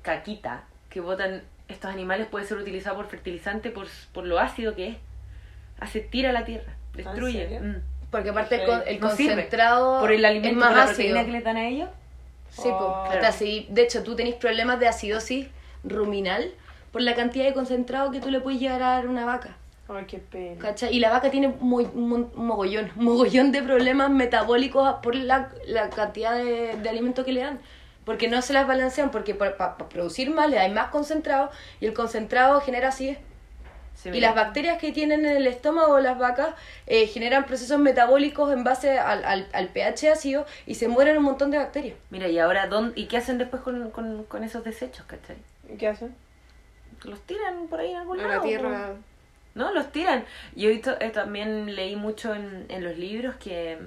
caquita 0.02 0.64
que 0.90 1.00
botan 1.00 1.44
estos 1.68 1.90
animales 1.92 2.28
puede 2.28 2.46
ser 2.46 2.58
utilizada 2.58 2.96
por 2.96 3.08
fertilizante 3.08 3.70
por, 3.72 3.88
por 4.14 4.26
lo 4.26 4.40
ácido 4.40 4.76
que 4.76 4.90
es. 4.90 4.98
Hace 5.80 6.00
tira 6.02 6.32
la 6.32 6.46
tierra, 6.46 6.74
destruye. 6.94 7.48
serio? 7.48 7.60
Mm. 7.62 7.76
Porque 8.12 8.30
aparte 8.30 8.62
el, 8.62 8.66
con- 8.68 8.84
el 8.86 9.00
No 9.00 9.10
sirve. 9.10 9.34
concentrado 9.34 10.00
Por 10.00 10.12
el 10.12 10.24
alimento, 10.24 10.50
es 10.50 10.54
por 10.56 10.64
más 10.66 10.76
la 10.76 10.84
ácido. 10.84 10.96
proteína 10.98 11.26
que 11.26 11.32
les 11.32 11.44
dan 11.44 11.58
a 11.58 11.68
ellos. 11.68 11.90
Sí. 12.50 12.70
Oh. 12.72 13.06
Hasta 13.10 13.32
si- 13.32 13.66
de 13.72 13.82
hecho, 13.84 14.04
tú 14.04 14.16
tenés 14.16 14.36
problemas 14.36 14.80
de 14.80 14.88
acidosis 14.88 15.48
ruminal 15.84 16.52
por 16.92 17.02
la 17.02 17.16
cantidad 17.16 17.46
de 17.46 17.54
concentrado 17.54 18.12
que 18.12 18.20
tú 18.20 18.30
le 18.30 18.40
puedes 18.40 18.60
llegar 18.60 18.84
a 18.84 18.90
dar 18.92 19.06
a 19.06 19.10
una 19.10 19.26
vaca. 19.26 19.56
Ay, 19.90 20.06
qué 20.06 20.18
pena. 20.20 20.60
¿Cachai? 20.62 20.96
Y 20.96 21.00
la 21.00 21.10
vaca 21.10 21.30
tiene 21.30 21.50
muy, 21.60 21.84
un 21.94 22.32
mogollón, 22.36 22.92
un 22.96 23.04
mogollón 23.06 23.52
de 23.52 23.62
problemas 23.62 24.10
metabólicos 24.10 24.96
por 25.04 25.16
la, 25.16 25.50
la 25.68 25.90
cantidad 25.90 26.36
de, 26.36 26.78
de 26.78 26.90
alimento 26.90 27.26
que 27.26 27.34
le 27.34 27.42
dan. 27.42 27.60
Porque 28.06 28.28
no 28.28 28.42
se 28.42 28.54
las 28.54 28.68
balancean, 28.68 29.12
porque 29.12 29.34
para 29.36 29.78
producir 29.78 30.30
más 30.30 30.50
le 30.50 30.58
dan 30.58 30.74
más 30.74 30.90
concentrado 30.90 31.50
y 31.80 31.86
el 31.86 31.94
concentrado 31.94 32.60
genera 32.62 32.90
acidez. 32.90 33.18
Sí, 33.96 34.10
Y 34.10 34.20
las 34.20 34.36
bacterias 34.36 34.80
que 34.80 34.92
tienen 34.92 35.26
en 35.26 35.38
el 35.38 35.48
estómago 35.48 36.00
las 36.00 36.18
vacas 36.18 36.56
eh, 36.88 37.06
generan 37.08 37.46
procesos 37.46 37.80
metabólicos 37.80 38.52
en 38.52 38.64
base 38.64 38.98
al, 39.00 39.24
al, 39.24 39.48
al 39.54 39.68
pH 39.70 40.10
ácido 40.12 40.46
y 40.66 40.76
se 40.76 40.88
mueren 40.88 41.18
un 41.18 41.24
montón 41.24 41.52
de 41.52 41.60
bacterias. 41.60 41.96
Mira, 42.10 42.28
y 42.28 42.40
ahora, 42.40 42.68
¿dónde, 42.68 43.00
¿y 43.00 43.06
qué 43.06 43.18
hacen 43.18 43.38
después 43.38 43.62
con, 43.62 43.92
con, 43.92 44.24
con 44.24 44.44
esos 44.44 44.64
desechos, 44.64 45.06
cachai? 45.06 45.38
¿Y 45.72 45.78
qué 45.78 45.88
hacen? 45.90 46.16
Los 47.04 47.22
tiran 47.22 47.68
por 47.68 47.80
ahí 47.80 47.92
en 47.92 47.98
algún 47.98 48.20
A 48.20 48.24
lado. 48.28 48.42
la 48.42 48.42
tierra. 48.48 48.70
No, 48.70 49.13
los 49.56 49.92
tiran. 49.92 50.26
Yo 50.56 50.70
he 50.70 50.74
visto, 50.74 50.96
eh, 51.00 51.10
también 51.10 51.76
leí 51.76 51.96
mucho 51.96 52.34
en, 52.34 52.66
en 52.70 52.84
los 52.84 52.98
libros 52.98 53.36
que, 53.36 53.78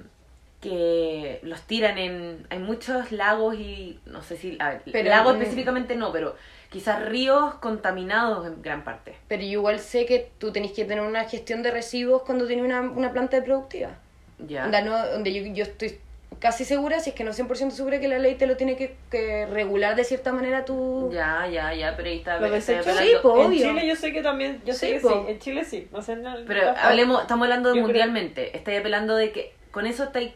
que 0.61 1.39
los 1.43 1.61
tiran 1.63 1.97
en... 1.97 2.45
Hay 2.49 2.59
muchos 2.59 3.11
lagos 3.11 3.55
y... 3.55 3.99
No 4.05 4.21
sé 4.21 4.37
si... 4.37 4.57
A 4.59 4.69
ver, 4.69 4.81
Pero, 4.91 5.09
lagos 5.09 5.35
específicamente 5.35 5.95
no, 5.95 6.11
pero 6.11 6.35
quizás 6.69 7.05
ríos 7.05 7.55
contaminados 7.55 8.47
en 8.47 8.61
gran 8.61 8.83
parte. 8.83 9.15
Pero 9.27 9.43
yo 9.43 9.49
igual 9.49 9.79
sé 9.79 10.05
que 10.05 10.31
tú 10.37 10.51
tenés 10.51 10.71
que 10.71 10.85
tener 10.85 11.03
una 11.03 11.25
gestión 11.25 11.63
de 11.63 11.71
residuos 11.71 12.23
cuando 12.23 12.47
tienes 12.47 12.65
una, 12.65 12.81
una 12.81 13.11
planta 13.11 13.37
de 13.37 13.43
productiva. 13.43 13.91
Ya. 14.39 14.65
Onda, 14.65 14.81
no, 14.81 15.07
donde 15.07 15.33
yo, 15.33 15.53
yo 15.53 15.63
estoy 15.63 15.99
casi 16.39 16.65
segura, 16.65 16.99
si 16.99 17.09
es 17.11 17.15
que 17.15 17.23
no 17.23 17.31
100% 17.31 17.71
segura, 17.71 17.99
que 17.99 18.07
la 18.07 18.19
ley 18.19 18.35
te 18.35 18.45
lo 18.47 18.57
tiene 18.57 18.75
que, 18.75 18.95
que 19.09 19.45
regular 19.47 19.95
de 19.95 20.03
cierta 20.03 20.31
manera 20.33 20.65
tu... 20.65 21.09
Ya, 21.11 21.47
ya, 21.47 21.73
ya, 21.73 21.95
pero 21.95 22.09
ahí 22.09 22.17
está... 22.17 22.37
Está 22.55 22.81
Sí, 23.01 23.11
po. 23.23 23.39
En 23.41 23.47
Obvio. 23.47 23.67
Chile 23.69 23.87
yo 23.87 23.95
sé 23.95 24.13
que 24.13 24.21
también, 24.21 24.61
yo 24.65 24.73
sé 24.73 24.87
Sí, 24.87 24.93
que 24.93 24.99
po. 24.99 25.09
sí, 25.09 25.31
en 25.31 25.39
Chile 25.39 25.65
sí, 25.65 25.87
no 25.91 26.01
sé 26.01 26.13
en 26.13 26.25
el- 26.27 26.45
Pero 26.45 26.71
no, 26.73 26.77
hablemos, 26.77 27.21
estamos 27.21 27.45
hablando 27.45 27.69
de 27.69 27.75
Yo 27.75 27.81
creo- 27.83 27.87
mundialmente. 27.87 28.55
Estáis 28.55 28.79
apelando 28.79 29.15
de 29.15 29.31
que 29.31 29.53
con 29.71 29.87
eso 29.87 30.03
estáis 30.05 30.31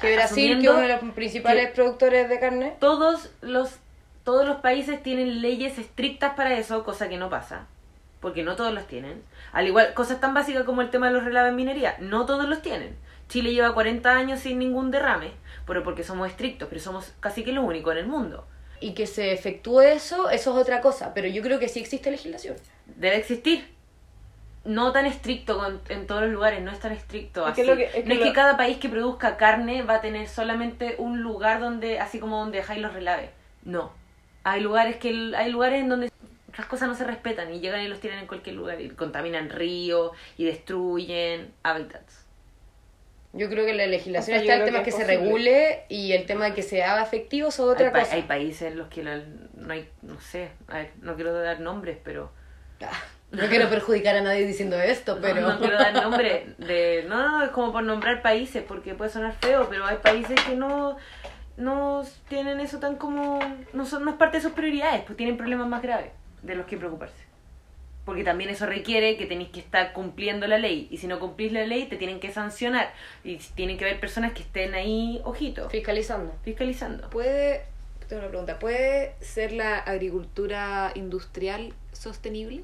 Que 0.00 0.14
Brasil, 0.16 0.58
que 0.60 0.64
es 0.66 0.70
uno 0.70 0.80
de 0.80 0.88
los 0.88 1.14
principales 1.14 1.70
productores 1.70 2.28
de 2.28 2.40
carne, 2.40 2.74
todos 2.80 3.30
los 3.40 3.78
todos 4.24 4.44
los 4.44 4.56
países 4.56 5.00
tienen 5.04 5.40
leyes 5.40 5.78
estrictas 5.78 6.34
para 6.34 6.58
eso, 6.58 6.82
cosa 6.82 7.08
que 7.08 7.16
no 7.16 7.30
pasa, 7.30 7.66
porque 8.20 8.42
no 8.42 8.56
todos 8.56 8.74
los 8.74 8.88
tienen. 8.88 9.22
Al 9.52 9.68
igual, 9.68 9.94
cosas 9.94 10.18
tan 10.20 10.34
básicas 10.34 10.64
como 10.64 10.82
el 10.82 10.90
tema 10.90 11.06
de 11.06 11.12
los 11.14 11.22
relaves 11.22 11.50
en 11.50 11.56
minería, 11.56 11.94
no 12.00 12.26
todos 12.26 12.48
los 12.48 12.60
tienen. 12.60 12.96
Chile 13.28 13.52
lleva 13.52 13.74
40 13.74 14.10
años 14.14 14.40
sin 14.40 14.58
ningún 14.58 14.90
derrame, 14.90 15.32
pero 15.66 15.82
porque 15.82 16.04
somos 16.04 16.28
estrictos, 16.28 16.68
pero 16.68 16.80
somos 16.80 17.12
casi 17.20 17.42
que 17.44 17.52
los 17.52 17.64
únicos 17.64 17.92
en 17.92 17.98
el 17.98 18.06
mundo. 18.06 18.46
y 18.78 18.92
que 18.92 19.06
se 19.06 19.32
efectúe 19.32 19.80
eso, 19.80 20.28
eso 20.28 20.50
es 20.50 20.62
otra 20.62 20.82
cosa. 20.82 21.14
Pero 21.14 21.28
yo 21.28 21.40
creo 21.42 21.58
que 21.58 21.66
sí 21.66 21.80
existe 21.80 22.10
legislación. 22.10 22.56
Debe 22.84 23.16
existir. 23.16 23.66
No 24.66 24.92
tan 24.92 25.06
estricto 25.06 25.56
con- 25.58 25.80
en 25.88 26.06
todos 26.06 26.20
los 26.24 26.30
lugares, 26.30 26.60
no 26.60 26.70
es 26.70 26.78
tan 26.78 26.92
estricto 26.92 27.48
Es 27.48 27.54
que 27.54 27.62
así. 27.62 27.70
lo 27.70 27.74
que- 27.76 27.84
es 27.84 27.92
que 27.94 28.02
no 28.04 28.12
es 28.12 28.18
lo- 28.20 28.26
que 28.26 28.32
cada 28.34 28.58
país 28.58 28.76
que 28.76 28.90
produzca 28.90 29.38
carne 29.38 29.80
va 29.82 29.94
a 29.94 30.00
tener 30.02 30.28
solamente 30.28 30.96
un 30.98 31.22
lugar 31.22 31.58
donde, 31.60 32.00
así 32.00 32.18
como 32.20 32.38
donde 32.38 32.58
dejáis 32.58 32.82
los 32.82 32.92
relaves. 32.92 33.30
No. 33.64 33.92
Hay 34.44 34.60
lugares 34.60 34.96
que 34.96 35.32
hay 35.34 35.50
lugares 35.50 35.80
en 35.80 35.88
donde 35.88 36.10
las 36.58 36.66
cosas 36.66 36.86
no 36.86 36.94
se 36.94 37.04
respetan 37.04 37.54
y 37.54 37.60
llegan 37.60 37.80
y 37.80 37.88
los 37.88 37.98
tiran 38.00 38.18
en 38.18 38.26
cualquier 38.26 38.56
lugar 38.56 38.78
y 38.78 38.90
contaminan 38.90 39.48
ríos 39.48 40.10
y 40.36 40.44
destruyen 40.44 41.50
hábitats. 41.62 42.25
Yo 43.36 43.48
creo 43.48 43.64
que 43.66 43.74
la 43.74 43.86
legislación 43.86 44.36
O 44.38 44.40
sea, 44.40 44.46
yo 44.46 44.52
está 44.52 44.64
el 44.64 44.70
tema 44.72 44.78
que 44.78 44.90
que, 44.90 44.92
se 44.92 45.04
regule 45.04 45.84
y 45.88 46.12
el 46.12 46.26
tema 46.26 46.46
de 46.46 46.54
que 46.54 46.62
se 46.62 46.82
haga 46.82 47.02
efectivo 47.02 47.48
es 47.48 47.60
otra 47.60 47.86
hay, 47.86 47.92
pa- 47.92 48.12
hay 48.12 48.22
países 48.22 48.62
en 48.72 48.78
los 48.78 48.88
que 48.88 49.02
la- 49.04 49.22
no 49.54 49.72
hay, 49.72 49.88
no 50.02 50.20
sé, 50.20 50.50
a 50.68 50.78
ver, 50.78 50.90
no 51.02 51.14
quiero 51.16 51.32
dar 51.34 51.60
nombres, 51.60 51.98
pero 52.02 52.32
Ah, 52.80 52.90
no 53.30 53.46
quiero 53.48 53.68
perjudicar 53.70 54.16
a 54.16 54.20
nadie 54.22 54.46
diciendo 54.46 54.78
esto, 54.80 55.18
pero... 55.20 55.40
No, 55.40 55.54
no 55.54 55.58
quiero 55.58 55.78
dar 55.78 55.94
nombre 55.94 56.54
de... 56.58 57.04
No, 57.08 57.26
no, 57.38 57.44
es 57.44 57.50
como 57.50 57.72
por 57.72 57.82
nombrar 57.82 58.20
países, 58.22 58.62
porque 58.66 58.94
puede 58.94 59.10
sonar 59.10 59.34
feo, 59.40 59.66
pero 59.70 59.84
hay 59.86 59.96
países 59.96 60.38
que 60.46 60.54
no, 60.56 60.96
no 61.56 62.04
tienen 62.28 62.60
eso 62.60 62.78
tan 62.78 62.96
como... 62.96 63.38
No, 63.72 63.86
son, 63.86 64.04
no 64.04 64.10
es 64.12 64.16
parte 64.18 64.36
de 64.38 64.42
sus 64.42 64.52
prioridades, 64.52 65.02
pues 65.04 65.16
tienen 65.16 65.36
problemas 65.36 65.66
más 65.68 65.82
graves 65.82 66.10
de 66.42 66.54
los 66.54 66.66
que 66.66 66.76
preocuparse. 66.76 67.25
Porque 68.06 68.22
también 68.24 68.48
eso 68.48 68.64
requiere 68.66 69.16
que 69.18 69.26
tenéis 69.26 69.50
que 69.50 69.60
estar 69.60 69.92
cumpliendo 69.92 70.46
la 70.46 70.58
ley. 70.58 70.86
Y 70.92 70.96
si 70.98 71.08
no 71.08 71.18
cumplís 71.18 71.52
la 71.52 71.66
ley, 71.66 71.86
te 71.86 71.96
tienen 71.96 72.20
que 72.20 72.30
sancionar. 72.32 72.94
Y 73.24 73.36
tienen 73.36 73.76
que 73.76 73.84
haber 73.84 73.98
personas 74.00 74.32
que 74.32 74.42
estén 74.42 74.74
ahí, 74.74 75.20
ojito, 75.24 75.68
Fiscalizando. 75.68 76.32
fiscalizando. 76.44 77.10
¿Puede, 77.10 77.64
tengo 78.08 78.22
una 78.22 78.28
pregunta, 78.30 78.58
¿puede 78.60 79.14
ser 79.20 79.50
la 79.52 79.78
agricultura 79.78 80.92
industrial 80.94 81.74
sostenible? 81.92 82.62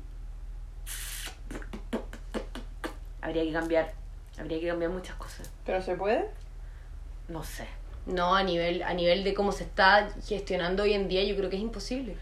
Habría 3.21 3.43
que 3.43 3.53
cambiar. 3.53 3.93
Habría 4.39 4.61
que 4.61 4.69
cambiar 4.69 4.91
muchas 4.91 5.17
cosas. 5.17 5.51
¿Pero 5.67 5.83
se 5.83 5.95
puede? 5.97 6.25
No 7.29 7.43
sé. 7.45 7.67
No, 8.07 8.35
a 8.35 8.43
nivel, 8.43 8.83
a 8.83 8.95
nivel 8.95 9.23
de 9.23 9.35
cómo 9.35 9.53
se 9.53 9.65
está 9.65 10.09
gestionando 10.27 10.83
hoy 10.85 10.93
en 10.95 11.09
día, 11.09 11.23
yo 11.25 11.37
creo 11.37 11.51
que 11.51 11.57
es 11.57 11.63
imposible. 11.63 12.17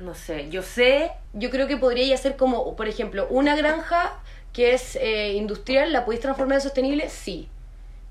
No 0.00 0.14
sé. 0.14 0.48
Yo 0.50 0.62
sé 0.62 1.12
Yo 1.32 1.50
creo 1.50 1.66
que 1.66 1.76
podría 1.76 2.16
ser 2.16 2.36
como, 2.36 2.74
por 2.76 2.88
ejemplo, 2.88 3.26
una 3.30 3.54
granja 3.56 4.18
que 4.52 4.72
es 4.74 4.96
eh, 4.96 5.34
industrial, 5.34 5.92
¿la 5.92 6.04
podéis 6.04 6.22
transformar 6.22 6.56
en 6.56 6.62
sostenible? 6.62 7.08
Sí. 7.08 7.48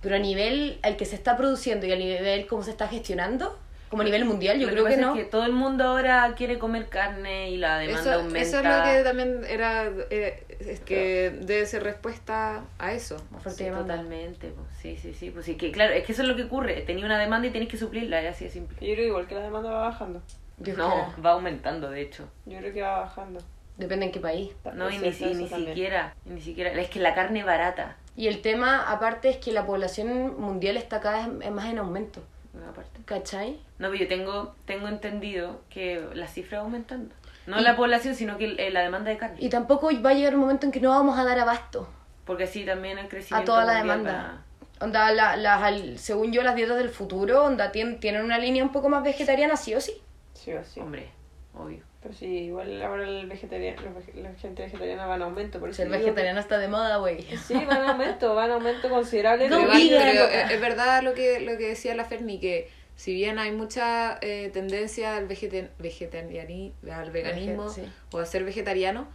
Pero 0.02 0.15
a 0.15 0.19
nivel 0.19 0.80
al 0.84 0.95
que 0.95 1.06
se 1.06 1.15
está 1.15 1.36
produciendo 1.36 1.86
y 1.86 1.91
a 1.91 1.97
nivel 1.97 2.47
cómo 2.47 2.63
se 2.63 2.71
está 2.71 2.88
gestionando, 2.88 3.60
como 3.89 4.04
a 4.04 4.06
nivel 4.06 4.23
mundial, 4.23 4.60
yo 4.60 4.67
Lo 4.67 4.71
creo 4.73 4.86
que, 4.86 4.91
pasa 4.91 5.02
no. 5.02 5.15
es 5.15 5.23
que 5.23 5.30
todo 5.30 5.45
el 5.45 5.52
mundo 5.52 5.84
ahora 5.84 6.36
quiere 6.38 6.60
comer 6.60 6.88
carne 6.89 7.49
y 7.49 7.58
la 7.58 7.80
demanda 7.80 8.02
Eso, 8.02 8.13
aumenta. 8.19 8.39
eso 8.39 8.58
es 8.60 8.63
lo 8.63 8.84
que 8.84 9.04
también 9.04 9.41
era, 9.49 9.91
eh, 10.12 10.43
es 10.60 10.80
que 10.82 11.34
debe 11.41 11.65
ser 11.65 11.84
respuesta 11.84 12.62
a 12.78 12.93
eso. 12.93 13.17
Sí, 13.49 13.65
totalmente, 13.65 14.52
pues, 14.56 14.67
sí, 14.80 14.95
sí, 14.95 15.13
sí, 15.15 15.32
pues 15.32 15.45
sí, 15.45 15.56
que 15.56 15.71
claro, 15.71 15.93
es 15.93 16.06
que 16.06 16.12
eso 16.12 16.21
es 16.21 16.28
lo 16.28 16.36
que 16.36 16.43
ocurre, 16.43 16.82
tenía 16.82 17.04
una 17.04 17.17
demanda 17.19 17.47
y 17.47 17.52
tenéis 17.52 17.71
que 17.71 17.78
suplirla, 17.78 18.21
es 18.21 18.36
así 18.36 18.45
de 18.45 18.52
simple. 18.52 18.78
Yo 18.80 18.93
creo 18.93 19.08
igual 19.08 19.28
que 19.28 19.34
la 19.36 19.41
demanda 19.41 19.71
va 19.71 19.82
bajando. 19.89 20.21
No, 20.78 21.13
va 21.26 21.32
aumentando, 21.32 21.89
de 21.89 22.02
hecho. 22.02 22.28
Yo 22.45 22.58
creo 22.60 22.74
que 22.74 22.82
va 22.82 23.00
bajando. 23.02 23.39
Depende 23.78 24.08
en 24.08 24.12
qué 24.12 24.19
país. 24.19 24.52
No, 24.74 24.89
y 24.89 24.98
ni, 24.98 25.08
y 25.08 25.34
ni 25.36 25.48
siquiera, 25.48 26.13
y 26.26 26.30
ni 26.32 26.41
siquiera, 26.41 26.72
es 26.72 26.89
que 26.89 27.00
la 27.00 27.15
carne 27.15 27.43
barata, 27.43 27.95
Y 28.17 28.28
el 28.28 28.41
tema, 28.41 28.91
aparte, 28.91 29.30
es 29.30 29.38
que 29.38 29.54
la 29.54 29.65
población 29.65 30.39
mundial 30.41 30.76
está 30.76 31.00
cada 31.00 31.28
vez 31.30 31.52
más 31.52 31.65
en 31.67 31.78
aumento. 31.80 32.22
aparte. 32.69 33.00
¿Cachai? 33.06 33.58
No, 33.78 33.88
pero 33.89 33.95
yo 33.95 34.08
tengo, 34.10 34.54
tengo 34.65 34.89
entendido 34.89 35.62
que 35.69 36.06
la 36.13 36.28
cifra 36.28 36.58
va 36.60 36.65
aumentando. 36.65 37.15
No 37.48 37.58
la 37.62 37.78
población, 37.78 38.15
sino 38.15 38.38
que 38.38 38.45
el- 38.58 38.74
la 38.74 38.82
demanda 38.82 39.10
de 39.12 39.17
carne. 39.17 39.38
Y 39.39 39.48
tampoco 39.48 39.89
va 40.04 40.10
a 40.10 40.13
llegar 40.13 40.36
un 40.36 40.41
momento 40.41 40.65
en 40.65 40.74
que 40.74 40.82
no 40.82 40.89
vamos 40.89 41.17
a 41.17 41.24
dar 41.24 41.39
abasto. 41.39 41.88
Porque 42.26 42.43
así 42.43 42.65
también 42.65 42.98
el 42.98 43.08
crecimiento 43.08 43.54
A 43.54 43.56
toda 43.56 43.63
la 43.65 43.80
demanda. 43.80 44.41
Onda, 44.82 45.12
la- 45.13 45.36
las 45.38 45.63
al- 45.63 45.98
según 45.98 46.32
yo, 46.34 46.43
las 46.43 46.56
dietas 46.56 46.78
del 46.78 46.89
futuro, 46.89 47.45
onda, 47.45 47.72
tien- 47.72 48.00
tienen 48.00 48.24
una 48.26 48.38
línea 48.38 48.63
un 48.63 48.72
poco 48.74 48.89
más 48.89 49.02
vegetariana, 49.04 49.56
sí 49.56 49.74
o 49.74 49.80
sí. 49.82 49.93
Sí 50.34 50.54
o 50.54 50.63
sí. 50.63 50.80
Hombre, 50.80 51.10
obvio. 51.54 51.84
Pero 52.02 52.13
sí, 52.13 52.26
igual 52.26 52.82
ahora 52.82 53.04
el 53.08 53.28
vegetariano, 53.28 53.82
la 54.15 54.34
gente 54.36 54.63
vegetariana 54.63 55.06
va 55.06 55.15
en 55.15 55.22
aumento. 55.24 55.60
Por 55.60 55.70
eso 55.70 55.84
el 55.84 55.92
que- 55.92 55.98
vegetariano 55.98 56.39
está 56.39 56.58
de 56.58 56.68
moda, 56.70 56.98
güey. 56.98 57.22
Sí, 57.46 57.54
va 57.56 57.76
en 57.76 57.89
aumento, 57.89 58.36
va 58.36 58.46
en 58.46 58.52
aumento 58.52 58.89
considerable. 58.89 59.50
No 59.50 59.58
Pero, 59.68 59.72
pero 59.98 60.24
es, 60.54 60.62
verdad 60.62 61.04
lo 61.04 61.13
que, 61.13 61.42
lo 61.42 61.58
que 61.58 61.68
decía 61.68 61.94
la 61.96 62.06
Ferni, 62.06 62.39
que 62.39 62.70
si 62.96 63.13
bien 63.13 63.38
hay 63.39 63.52
mucha 63.52 64.18
eh, 64.22 64.50
tendencia 64.54 65.18
al, 65.18 65.28
vegeta- 65.28 65.70
vegetariani- 65.78 66.72
al 66.89 67.12
veganismo 67.12 67.65
Veget- 67.68 67.74
sí. 67.76 67.92
o 68.13 68.20
a 68.20 68.26
ser 68.26 68.44
vegetariano, 68.46 69.08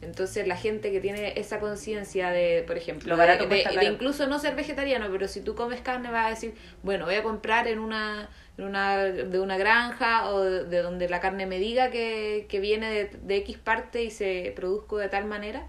entonces 0.00 0.46
la 0.46 0.56
gente 0.56 0.92
que 0.92 1.00
tiene 1.00 1.32
esa 1.36 1.58
conciencia 1.60 2.30
de, 2.30 2.62
por 2.66 2.76
ejemplo, 2.76 3.10
Lo 3.10 3.16
de, 3.48 3.84
incluso 3.86 4.26
no 4.26 4.38
ser 4.38 4.54
vegetariano, 4.54 5.08
pero 5.10 5.26
si 5.28 5.40
tú 5.40 5.54
comes 5.54 5.80
carne 5.80 6.10
vas 6.10 6.26
a 6.26 6.30
decir, 6.30 6.54
bueno, 6.82 7.04
voy 7.06 7.16
a 7.16 7.22
comprar 7.22 7.66
en 7.68 7.78
una, 7.80 8.28
en 8.56 8.64
una 8.64 8.98
de 9.04 9.40
una 9.40 9.56
granja 9.58 10.30
o 10.30 10.40
de, 10.42 10.64
de 10.64 10.82
donde 10.82 11.08
la 11.08 11.20
carne 11.20 11.46
me 11.46 11.58
diga 11.58 11.90
que, 11.90 12.46
que 12.48 12.60
viene 12.60 12.90
de, 12.90 13.04
de 13.22 13.36
X 13.38 13.58
parte 13.58 14.02
y 14.04 14.10
se 14.10 14.52
produjo 14.54 14.98
de 14.98 15.08
tal 15.08 15.24
manera, 15.24 15.66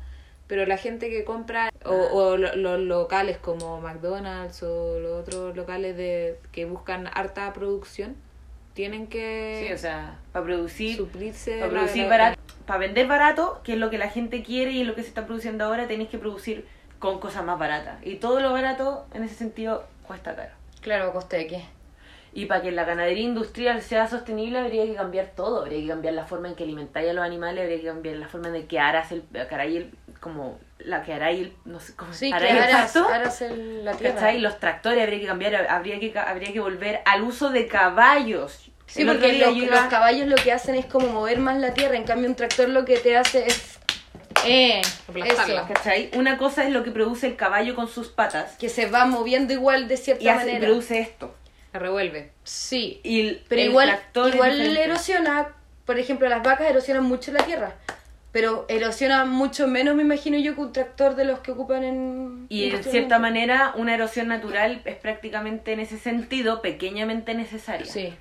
pero 0.48 0.66
la 0.66 0.78
gente 0.78 1.10
que 1.10 1.24
compra 1.24 1.70
o, 1.86 1.94
o 1.94 2.38
lo- 2.38 2.56
los 2.56 2.80
locales 2.80 3.38
como 3.38 3.80
McDonald's 3.82 4.64
o 4.64 5.00
los 5.00 5.22
otros 5.22 5.56
locales 5.56 5.96
de 5.98 6.38
que 6.52 6.66
buscan 6.66 7.08
harta 7.14 7.52
producción 7.54 8.16
tienen 8.74 9.08
que 9.08 9.66
Sí, 9.68 9.74
o 9.74 9.78
sea, 9.78 10.20
para 10.32 10.46
producir, 10.46 10.98
suplirse 10.98 11.58
para 11.60 11.70
producir 11.70 12.08
barato, 12.08 12.39
para 12.70 12.82
vender 12.82 13.08
barato, 13.08 13.62
que 13.64 13.74
es 13.74 13.80
lo 13.80 13.90
que 13.90 13.98
la 13.98 14.10
gente 14.10 14.44
quiere 14.44 14.70
y 14.70 14.82
es 14.82 14.88
lo 14.88 14.94
que 14.94 15.02
se 15.02 15.08
está 15.08 15.26
produciendo 15.26 15.66
ahora, 15.66 15.88
tenéis 15.88 16.10
que 16.10 16.20
producir 16.20 16.68
con 17.00 17.20
cosas 17.20 17.44
más 17.44 17.58
baratas. 17.58 17.98
Y 18.06 18.18
todo 18.18 18.40
lo 18.42 18.54
barato, 18.54 19.08
en 19.16 19.24
ese 19.24 19.34
sentido, 19.34 19.86
cuesta 20.06 20.36
caro. 20.36 20.52
Claro, 20.80 21.06
¿a 21.10 21.14
costa 21.14 21.38
de 21.38 21.48
qué? 21.48 21.64
Y 22.32 22.46
para 22.46 22.62
que 22.62 22.72
la 22.72 22.84
ganadería 22.84 23.24
industrial 23.24 23.82
sea 23.82 24.06
sostenible 24.08 24.60
habría 24.60 24.86
que 24.86 24.94
cambiar 24.94 25.32
todo, 25.36 25.62
habría 25.62 25.82
que 25.82 25.88
cambiar 25.88 26.14
la 26.14 26.26
forma 26.26 26.48
en 26.48 26.54
que 26.54 26.64
alimentáis 26.64 27.10
a 27.10 27.14
los 27.14 27.26
animales, 27.26 27.64
habría 27.64 27.80
que 27.80 27.88
cambiar 27.88 28.18
la 28.18 28.28
forma 28.28 28.56
en 28.56 28.68
que 28.68 28.80
harás 28.80 29.12
el, 29.12 29.24
haráis 29.52 29.78
el, 29.78 29.92
como 30.20 30.60
la 30.78 31.02
que 31.02 31.14
haráis 31.14 31.48
el, 31.48 31.54
no 31.66 31.80
sé 31.80 31.96
cómo 31.96 32.14
Sí, 32.14 32.30
que 32.30 32.38
el 32.38 32.58
el- 33.50 33.84
la 33.84 33.94
tierra. 33.94 34.14
¿cachai? 34.14 34.40
Los 34.42 34.60
tractores 34.60 35.02
habría 35.02 35.20
que 35.20 35.26
cambiar, 35.26 35.56
habría 35.56 36.00
que, 36.00 36.14
habría 36.20 36.54
que 36.54 36.60
volver 36.60 37.02
al 37.06 37.24
uso 37.24 37.50
de 37.50 37.66
caballos. 37.68 38.69
Sí, 38.90 39.04
El 39.04 39.08
porque 39.08 39.34
los, 39.34 39.80
caballos 39.88 40.28
lo 40.28 40.36
que 40.36 40.52
hacen 40.52 40.76
es 40.76 40.86
como 40.86 41.08
mover 41.08 41.38
más 41.40 41.58
la 41.60 41.74
tierra, 41.74 41.96
en 41.96 42.06
cambio 42.06 42.28
un 42.28 42.36
tractor 42.36 42.70
lo 42.70 42.86
que 42.86 42.98
te 42.98 43.16
hace 43.16 43.46
es... 43.46 43.78
Eh, 44.46 44.82
Aplastarla. 45.08 45.62
eso, 45.62 45.74
¿cachai? 45.74 46.10
Una 46.16 46.38
cosa 46.38 46.64
es 46.64 46.72
lo 46.72 46.84
que 46.84 46.92
produce 46.92 47.28
el 47.28 47.36
caballo 47.36 47.76
con 47.76 47.88
sus 47.88 48.08
patas 48.08 48.56
que 48.58 48.70
se 48.70 48.88
va 48.88 49.06
moviendo 49.06 49.54
igual 49.54 49.88
de 49.88 49.98
cierta 49.98 50.24
y 50.24 50.28
hace, 50.30 50.46
manera. 50.46 50.66
produce 50.66 51.00
esto. 51.00 51.36
la 51.74 51.80
revuelve 51.80 52.32
Sí, 52.44 53.00
y 53.04 53.22
el, 53.22 53.44
Pero 53.48 53.62
el 53.62 53.68
igual, 53.68 54.00
igual 54.34 54.78
erosiona, 54.78 55.50
por 55.86 56.00
ejemplo, 56.00 56.28
las 56.30 56.42
vacas 56.42 56.70
erosionan 56.70 57.04
mucho 57.04 57.32
la 57.32 57.44
tierra, 57.44 57.76
pero 58.32 58.66
erosiona 58.70 59.26
mucho 59.26 59.68
menos, 59.68 59.96
me 59.96 60.04
imagino 60.04 60.38
yo, 60.38 60.56
que 60.56 60.62
un 60.62 60.74
tractor 60.74 61.16
de 61.16 61.26
los 61.26 61.40
que 61.40 61.52
ocupan 61.52 61.84
en... 61.84 62.46
Y 62.50 62.72
en 62.72 62.84
cierta 62.84 63.20
manera, 63.20 63.74
una 63.76 63.94
erosión 63.94 64.30
natural 64.30 64.82
es 64.86 64.96
prácticamente 64.96 65.74
en 65.74 65.80
ese 65.80 65.98
sentido 66.00 66.62
pequeñamente 66.62 67.34
necesaria. 67.34 67.86
Sí. 67.86 68.16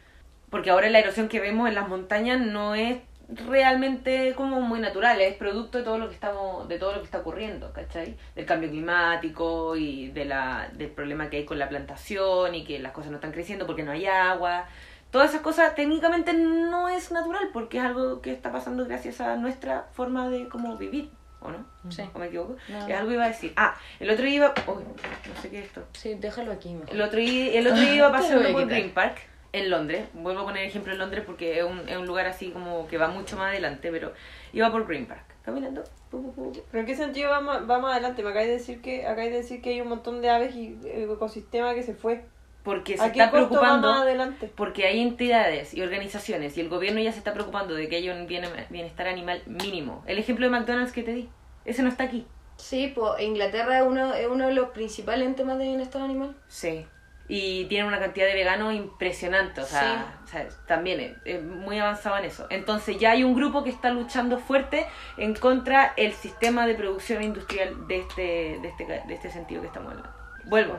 Porque 0.51 0.71
ahora 0.71 0.89
la 0.91 0.99
erosión 0.99 1.29
que 1.29 1.41
vemos 1.41 1.69
en 1.69 1.75
las 1.75 1.89
montañas 1.89 2.41
no 2.41 2.75
es 2.75 2.99
realmente 3.29 4.35
como 4.35 4.61
muy 4.61 4.81
natural, 4.81 5.21
es 5.21 5.35
producto 5.35 5.79
de 5.79 5.85
todo 5.85 5.99
lo 5.99 6.09
que 6.09 6.15
estamos, 6.15 6.67
de 6.69 6.79
todo 6.79 6.93
lo 6.93 7.01
que 7.01 7.05
está 7.05 7.19
ocurriendo, 7.19 7.73
¿cachai? 7.73 8.17
Del 8.35 8.47
cambio 8.47 8.71
climático 8.71 9.77
y 9.77 10.09
de 10.09 10.25
la, 10.25 10.71
del 10.73 10.89
problema 10.89 11.29
que 11.29 11.39
hay 11.39 11.45
con 11.45 11.59
la 11.59 11.69
plantación 11.69 12.55
y 12.55 12.65
que 12.65 12.79
las 12.79 12.93
cosas 12.93 13.11
no 13.11 13.17
están 13.19 13.33
creciendo 13.33 13.67
porque 13.67 13.83
no 13.83 13.93
hay 13.93 14.07
agua. 14.07 14.67
Todas 15.11 15.31
esas 15.31 15.43
cosas 15.43 15.75
técnicamente 15.75 16.33
no 16.33 16.89
es 16.89 17.11
natural 17.13 17.51
porque 17.53 17.79
es 17.79 17.85
algo 17.85 18.21
que 18.23 18.33
está 18.33 18.51
pasando 18.51 18.87
gracias 18.87 19.21
a 19.21 19.37
nuestra 19.37 19.87
forma 19.93 20.29
de 20.31 20.49
cómo 20.49 20.77
vivir, 20.77 21.11
¿o 21.41 21.51
no? 21.51 21.67
Sí. 21.91 22.03
¿O 22.15 22.19
me 22.19 22.27
equivoco? 22.27 22.57
No, 22.69 22.87
Es 22.87 22.97
algo 22.97 23.13
iba 23.13 23.25
a 23.25 23.29
decir. 23.29 23.53
Ah, 23.57 23.77
el 24.01 24.11
otro 24.11 24.25
día 24.25 24.35
iba... 24.35 24.55
Uy, 24.67 24.85
no 24.85 25.43
sé 25.43 25.51
qué 25.51 25.61
es 25.61 25.67
esto. 25.67 25.85
Sí, 25.93 26.15
déjalo 26.15 26.53
aquí 26.53 26.73
mejor. 26.73 26.95
El 26.95 27.03
otro 27.03 27.19
día, 27.19 27.59
el 27.59 27.67
otro 27.67 27.81
día 27.81 27.95
iba 27.95 28.13
pasando 28.13 28.53
por. 28.53 28.67
Green 28.67 28.91
Park 28.91 29.19
en 29.59 29.71
Londres. 29.71 30.07
Vuelvo 30.15 30.41
a 30.41 30.45
poner 30.45 30.65
ejemplo 30.65 30.93
en 30.93 30.99
Londres 30.99 31.25
porque 31.27 31.59
es 31.59 31.65
un, 31.65 31.89
es 31.89 31.97
un 31.97 32.07
lugar 32.07 32.27
así 32.27 32.51
como 32.51 32.87
que 32.89 32.99
va 32.99 33.09
mucho 33.09 33.37
más 33.37 33.49
adelante, 33.51 33.91
pero 33.91 34.13
iba 34.53 34.71
por 34.71 34.87
Green 34.87 35.07
Park, 35.07 35.25
caminando. 35.43 35.85
¿Pero 36.11 36.81
en 36.81 36.87
qué 36.87 36.95
sentido 36.97 37.31
va 37.31 37.41
más, 37.41 37.69
va 37.69 37.79
más 37.79 37.93
adelante? 37.93 38.23
Me 38.23 38.31
acabáis 38.31 38.49
de 38.49 38.55
decir 38.55 38.81
que 38.81 39.07
acabáis 39.07 39.31
de 39.31 39.37
decir 39.39 39.61
que 39.61 39.71
hay 39.71 39.81
un 39.81 39.89
montón 39.89 40.23
de 40.23 40.31
aves 40.31 40.55
y 40.55 40.79
ecosistema 40.85 41.75
que 41.75 41.83
se 41.83 41.95
fue. 41.95 42.25
Porque 42.63 42.97
se 42.97 43.03
¿A 43.05 43.13
qué 43.13 43.21
está 43.21 43.31
preocupando, 43.31 43.89
más 43.89 44.03
adelante? 44.03 44.51
porque 44.55 44.87
hay 44.87 45.01
entidades 45.01 45.73
y 45.75 45.81
organizaciones 45.81 46.59
y 46.59 46.61
el 46.61 46.69
gobierno 46.69 47.01
ya 47.01 47.13
se 47.13 47.19
está 47.19 47.33
preocupando 47.33 47.75
de 47.75 47.89
que 47.89 47.97
haya 47.97 48.13
un 48.15 48.27
bien- 48.27 48.45
bienestar 48.69 49.07
animal 49.09 49.43
mínimo. 49.47 50.03
El 50.07 50.19
ejemplo 50.19 50.45
de 50.45 50.51
McDonald's 50.51 50.93
que 50.93 51.03
te 51.03 51.13
di, 51.15 51.29
ese 51.65 51.83
no 51.83 51.89
está 51.89 52.05
aquí. 52.05 52.27
Sí, 52.57 52.93
pues 52.95 53.21
Inglaterra 53.23 53.79
es 53.79 53.87
uno, 53.87 54.13
es 54.13 54.27
uno 54.27 54.49
de 54.49 54.53
los 54.55 54.71
principales 54.71 55.27
en 55.29 55.35
temas 55.37 55.57
de 55.59 55.65
bienestar 55.65 56.03
animal. 56.03 56.37
Sí. 56.49 56.85
Y 57.29 57.67
tienen 57.67 57.87
una 57.87 57.99
cantidad 57.99 58.27
de 58.27 58.33
veganos 58.33 58.73
impresionante, 58.75 59.61
o 59.61 59.67
sea, 59.67 60.19
o 60.25 60.27
sea, 60.27 60.49
también 60.67 60.99
es, 60.99 61.17
es 61.27 61.43
muy 61.43 61.79
avanzado 61.79 62.17
en 62.17 62.25
eso. 62.25 62.47
Entonces 62.49 62.99
ya 62.99 63.11
hay 63.11 63.23
un 63.23 63.35
grupo 63.35 63.63
que 63.65 63.71
está 63.71 63.91
luchando 63.91 64.39
fuerte 64.39 64.87
en 65.19 65.35
contra 65.35 65.93
el 65.97 66.15
sistema 66.15 66.67
de 66.67 66.75
producción 66.75 67.23
industrial 67.23 67.87
de 67.87 67.99
este, 67.99 68.23
de 68.63 68.69
este, 68.69 68.85
de 68.87 69.15
este 69.15 69.31
sentido 69.31 69.61
que 69.61 69.67
estamos 69.67 69.91
hablando. 69.91 70.11
Vuelvo. 70.47 70.79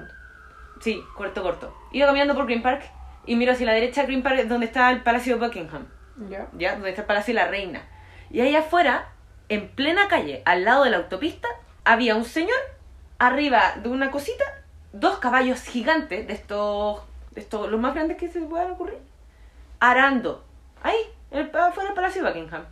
Sí, 0.81 1.03
corto, 1.15 1.43
corto. 1.43 1.75
Iba 1.91 2.07
caminando 2.07 2.33
por 2.33 2.45
Green 2.45 2.63
Park 2.63 2.83
y 3.25 3.35
miro 3.35 3.51
hacia 3.51 3.65
la 3.65 3.73
derecha 3.73 4.03
Green 4.03 4.23
Park 4.23 4.45
donde 4.47 4.65
está 4.65 4.89
el 4.89 5.03
Palacio 5.03 5.37
de 5.37 5.45
Buckingham, 5.45 5.85
Ya. 6.29 6.47
¿ya? 6.53 6.73
Donde 6.73 6.89
está 6.89 7.01
el 7.01 7.07
Palacio 7.07 7.33
de 7.33 7.41
la 7.41 7.47
Reina. 7.47 7.83
Y 8.31 8.41
ahí 8.41 8.55
afuera, 8.55 9.09
en 9.49 9.69
plena 9.69 10.07
calle, 10.07 10.41
al 10.45 10.63
lado 10.65 10.83
de 10.83 10.89
la 10.89 10.97
autopista, 10.97 11.47
había 11.83 12.15
un 12.15 12.25
señor 12.25 12.57
arriba 13.17 13.75
de 13.83 13.89
una 13.89 14.11
cosita, 14.11 14.43
dos 14.91 15.19
caballos 15.19 15.61
gigantes, 15.61 16.27
de 16.27 16.33
estos, 16.33 17.01
de 17.31 17.41
estos, 17.41 17.69
los 17.69 17.79
más 17.79 17.93
grandes 17.93 18.17
que 18.17 18.27
se 18.27 18.41
puedan 18.41 18.71
ocurrir, 18.71 18.99
arando. 19.79 20.43
Ahí, 20.81 20.97
el, 21.31 21.45
afuera 21.55 21.89
del 21.89 21.93
Palacio 21.93 22.23
de 22.23 22.29
Buckingham. 22.29 22.65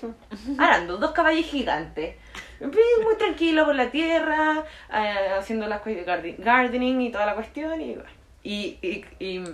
Arando, 0.58 0.96
dos 0.96 1.12
caballos 1.12 1.46
gigantes. 1.46 2.16
Muy 2.60 3.16
tranquilo 3.18 3.64
por 3.64 3.74
la 3.74 3.90
tierra, 3.90 4.64
eh, 4.92 5.30
haciendo 5.38 5.66
las 5.66 5.82
gardening 6.38 7.00
y 7.00 7.10
toda 7.10 7.26
la 7.26 7.34
cuestión. 7.34 7.80
Y, 7.80 7.98
y, 8.44 8.78
y, 8.82 9.04
y, 9.18 9.44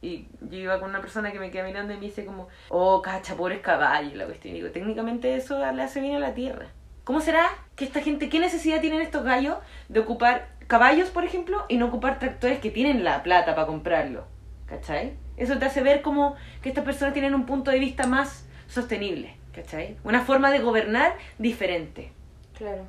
y 0.00 0.28
yo 0.40 0.58
iba 0.58 0.80
con 0.80 0.90
una 0.90 1.00
persona 1.00 1.32
que 1.32 1.40
me 1.40 1.50
queda 1.50 1.64
mirando 1.64 1.92
y 1.92 1.96
me 1.96 2.06
dice 2.06 2.24
como, 2.24 2.48
oh, 2.68 3.02
cacha, 3.02 3.34
pobres 3.36 3.60
caballos, 3.60 4.14
la 4.14 4.26
cuestión. 4.26 4.54
Y 4.54 4.58
digo, 4.58 4.70
técnicamente 4.70 5.34
eso 5.34 5.58
le 5.72 5.82
hace 5.82 6.00
bien 6.00 6.16
a 6.16 6.20
la 6.20 6.34
tierra. 6.34 6.66
¿Cómo 7.04 7.20
será 7.20 7.46
que 7.76 7.84
esta 7.84 8.00
gente, 8.00 8.30
qué 8.30 8.38
necesidad 8.38 8.80
tienen 8.80 9.02
estos 9.02 9.24
gallos 9.24 9.58
de 9.88 10.00
ocupar 10.00 10.48
caballos, 10.66 11.10
por 11.10 11.24
ejemplo, 11.24 11.64
y 11.68 11.76
no 11.76 11.86
ocupar 11.86 12.18
tractores 12.18 12.58
que 12.58 12.70
tienen 12.70 13.04
la 13.04 13.22
plata 13.22 13.54
para 13.54 13.66
comprarlo? 13.66 14.26
¿Cachai? 14.66 15.14
Eso 15.36 15.58
te 15.58 15.66
hace 15.66 15.82
ver 15.82 16.02
como 16.02 16.36
que 16.62 16.68
estas 16.68 16.84
personas 16.84 17.12
tienen 17.12 17.34
un 17.34 17.46
punto 17.46 17.70
de 17.70 17.78
vista 17.78 18.06
más 18.06 18.46
sostenible, 18.68 19.36
¿cachai? 19.52 19.96
Una 20.04 20.22
forma 20.22 20.50
de 20.50 20.60
gobernar 20.60 21.16
diferente. 21.38 22.12
Claro. 22.56 22.82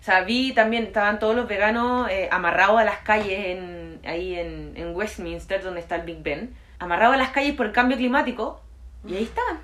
O 0.00 0.02
sea, 0.02 0.22
vi 0.22 0.52
también, 0.52 0.84
estaban 0.84 1.18
todos 1.18 1.36
los 1.36 1.46
veganos 1.46 2.10
eh, 2.10 2.28
amarrados 2.32 2.80
a 2.80 2.84
las 2.84 2.98
calles 3.00 3.46
en, 3.46 4.00
ahí 4.04 4.34
en, 4.34 4.72
en 4.76 4.96
Westminster, 4.96 5.62
donde 5.62 5.80
está 5.80 5.96
el 5.96 6.02
Big 6.02 6.22
Ben, 6.22 6.54
amarrados 6.78 7.16
a 7.16 7.18
las 7.18 7.30
calles 7.30 7.54
por 7.54 7.66
el 7.66 7.72
cambio 7.72 7.98
climático, 7.98 8.62
y 9.06 9.16
ahí 9.16 9.24
estaban, 9.24 9.60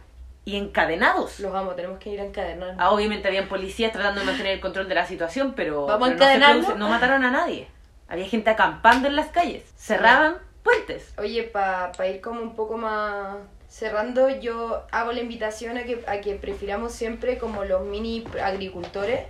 y 0.46 0.56
encadenados. 0.56 1.40
Los 1.40 1.52
amo, 1.54 1.72
tenemos 1.72 1.98
que 1.98 2.10
ir 2.10 2.20
a 2.20 2.24
encadenar. 2.24 2.76
Ah, 2.78 2.90
obviamente 2.92 3.26
habían 3.28 3.48
policías 3.48 3.92
tratando 3.92 4.20
de 4.20 4.26
mantener 4.26 4.52
el 4.52 4.60
control 4.60 4.88
de 4.88 4.94
la 4.94 5.04
situación, 5.04 5.52
pero, 5.54 5.86
¿Vamos 5.86 6.08
a 6.08 6.12
no, 6.12 6.18
se 6.18 6.24
encadenarnos? 6.24 6.66
produce- 6.66 6.78
no 6.78 6.88
mataron 6.88 7.24
a 7.24 7.30
nadie. 7.32 7.66
Había 8.08 8.26
gente 8.28 8.48
acampando 8.50 9.08
en 9.08 9.16
las 9.16 9.26
calles, 9.26 9.64
cerraban 9.76 10.36
puentes. 10.62 11.12
Oye, 11.18 11.42
para 11.42 12.06
ir 12.06 12.20
como 12.20 12.40
un 12.40 12.54
poco 12.54 12.76
más 12.76 13.38
cerrando, 13.68 14.28
yo 14.28 14.84
hago 14.92 15.10
la 15.12 15.20
invitación 15.20 15.76
a 15.78 15.82
que, 15.82 16.04
a 16.06 16.20
que 16.20 16.36
prefiramos 16.36 16.92
siempre 16.92 17.38
como 17.38 17.64
los 17.64 17.82
mini 17.84 18.24
agricultores 18.40 19.22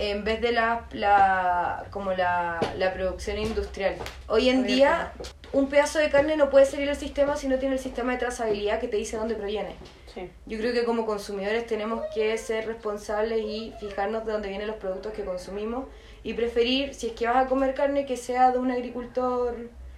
en 0.00 0.24
vez 0.24 0.40
de 0.40 0.50
la, 0.50 0.86
la 0.90 1.84
como 1.92 2.12
la, 2.12 2.58
la 2.76 2.92
producción 2.92 3.38
industrial. 3.38 3.94
Hoy 4.26 4.48
en 4.48 4.66
día, 4.66 5.12
un 5.52 5.68
pedazo 5.68 6.00
de 6.00 6.10
carne 6.10 6.36
no 6.36 6.50
puede 6.50 6.66
salir 6.66 6.88
del 6.88 6.96
sistema 6.96 7.36
si 7.36 7.46
no 7.46 7.58
tiene 7.58 7.76
el 7.76 7.80
sistema 7.80 8.10
de 8.12 8.18
trazabilidad 8.18 8.80
que 8.80 8.88
te 8.88 8.96
dice 8.96 9.16
dónde 9.16 9.36
proviene. 9.36 9.76
Sí. 10.14 10.30
Yo 10.46 10.58
creo 10.58 10.72
que 10.72 10.84
como 10.84 11.04
consumidores 11.06 11.66
tenemos 11.66 12.04
que 12.14 12.36
ser 12.38 12.66
responsables 12.66 13.40
y 13.40 13.74
fijarnos 13.80 14.24
de 14.24 14.32
dónde 14.32 14.48
vienen 14.48 14.68
los 14.68 14.76
productos 14.76 15.12
que 15.12 15.24
consumimos 15.24 15.86
y 16.22 16.34
preferir, 16.34 16.94
si 16.94 17.08
es 17.08 17.12
que 17.14 17.26
vas 17.26 17.44
a 17.44 17.48
comer 17.48 17.74
carne, 17.74 18.06
que 18.06 18.16
sea 18.16 18.52
de 18.52 18.58
un 18.58 18.70
agricultor 18.70 19.56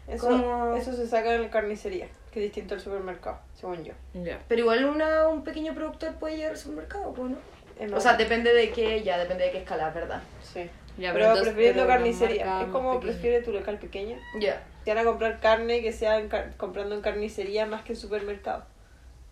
Eso, 0.09 0.27
como... 0.29 0.75
eso 0.75 0.93
se 0.95 1.07
saca 1.07 1.35
en 1.35 1.43
la 1.43 1.51
carnicería, 1.51 2.09
que 2.33 2.41
es 2.41 2.45
distinto 2.47 2.75
al 2.75 2.81
supermercado, 2.81 3.39
según 3.55 3.85
yo. 3.85 3.93
Ya. 4.15 4.41
Pero 4.49 4.63
igual 4.63 4.85
una, 4.87 5.29
un 5.29 5.45
pequeño 5.45 5.75
productor 5.75 6.15
puede 6.15 6.37
llegar 6.37 6.53
al 6.53 6.59
supermercado, 6.59 7.13
pues, 7.13 7.33
¿no? 7.33 7.97
O 7.97 8.01
sea, 8.01 8.17
depende 8.17 8.55
de 8.55 8.71
qué, 8.71 9.03
ya, 9.03 9.19
depende 9.19 9.45
de 9.45 9.51
qué 9.51 9.59
escala, 9.59 9.91
¿verdad? 9.91 10.23
Sí. 10.43 10.69
Ya, 10.97 11.13
pero 11.13 11.27
entonces- 11.27 11.49
prefiriendo 11.53 11.87
carnicería. 11.87 12.63
Es 12.63 12.69
como 12.69 12.99
prefiere 13.01 13.43
tu 13.43 13.53
local 13.53 13.79
pequeño. 13.79 14.17
Ya. 14.41 14.63
Si 14.83 14.91
van 14.91 14.99
a 14.99 15.05
comprar 15.05 15.41
carne, 15.41 15.83
que 15.83 15.93
sea 15.93 16.19
en 16.19 16.29
car- 16.31 16.57
comprando 16.57 16.95
en 16.95 17.03
carnicería 17.03 17.67
más 17.67 17.83
que 17.83 17.93
en 17.93 17.99
supermercado. 17.99 18.65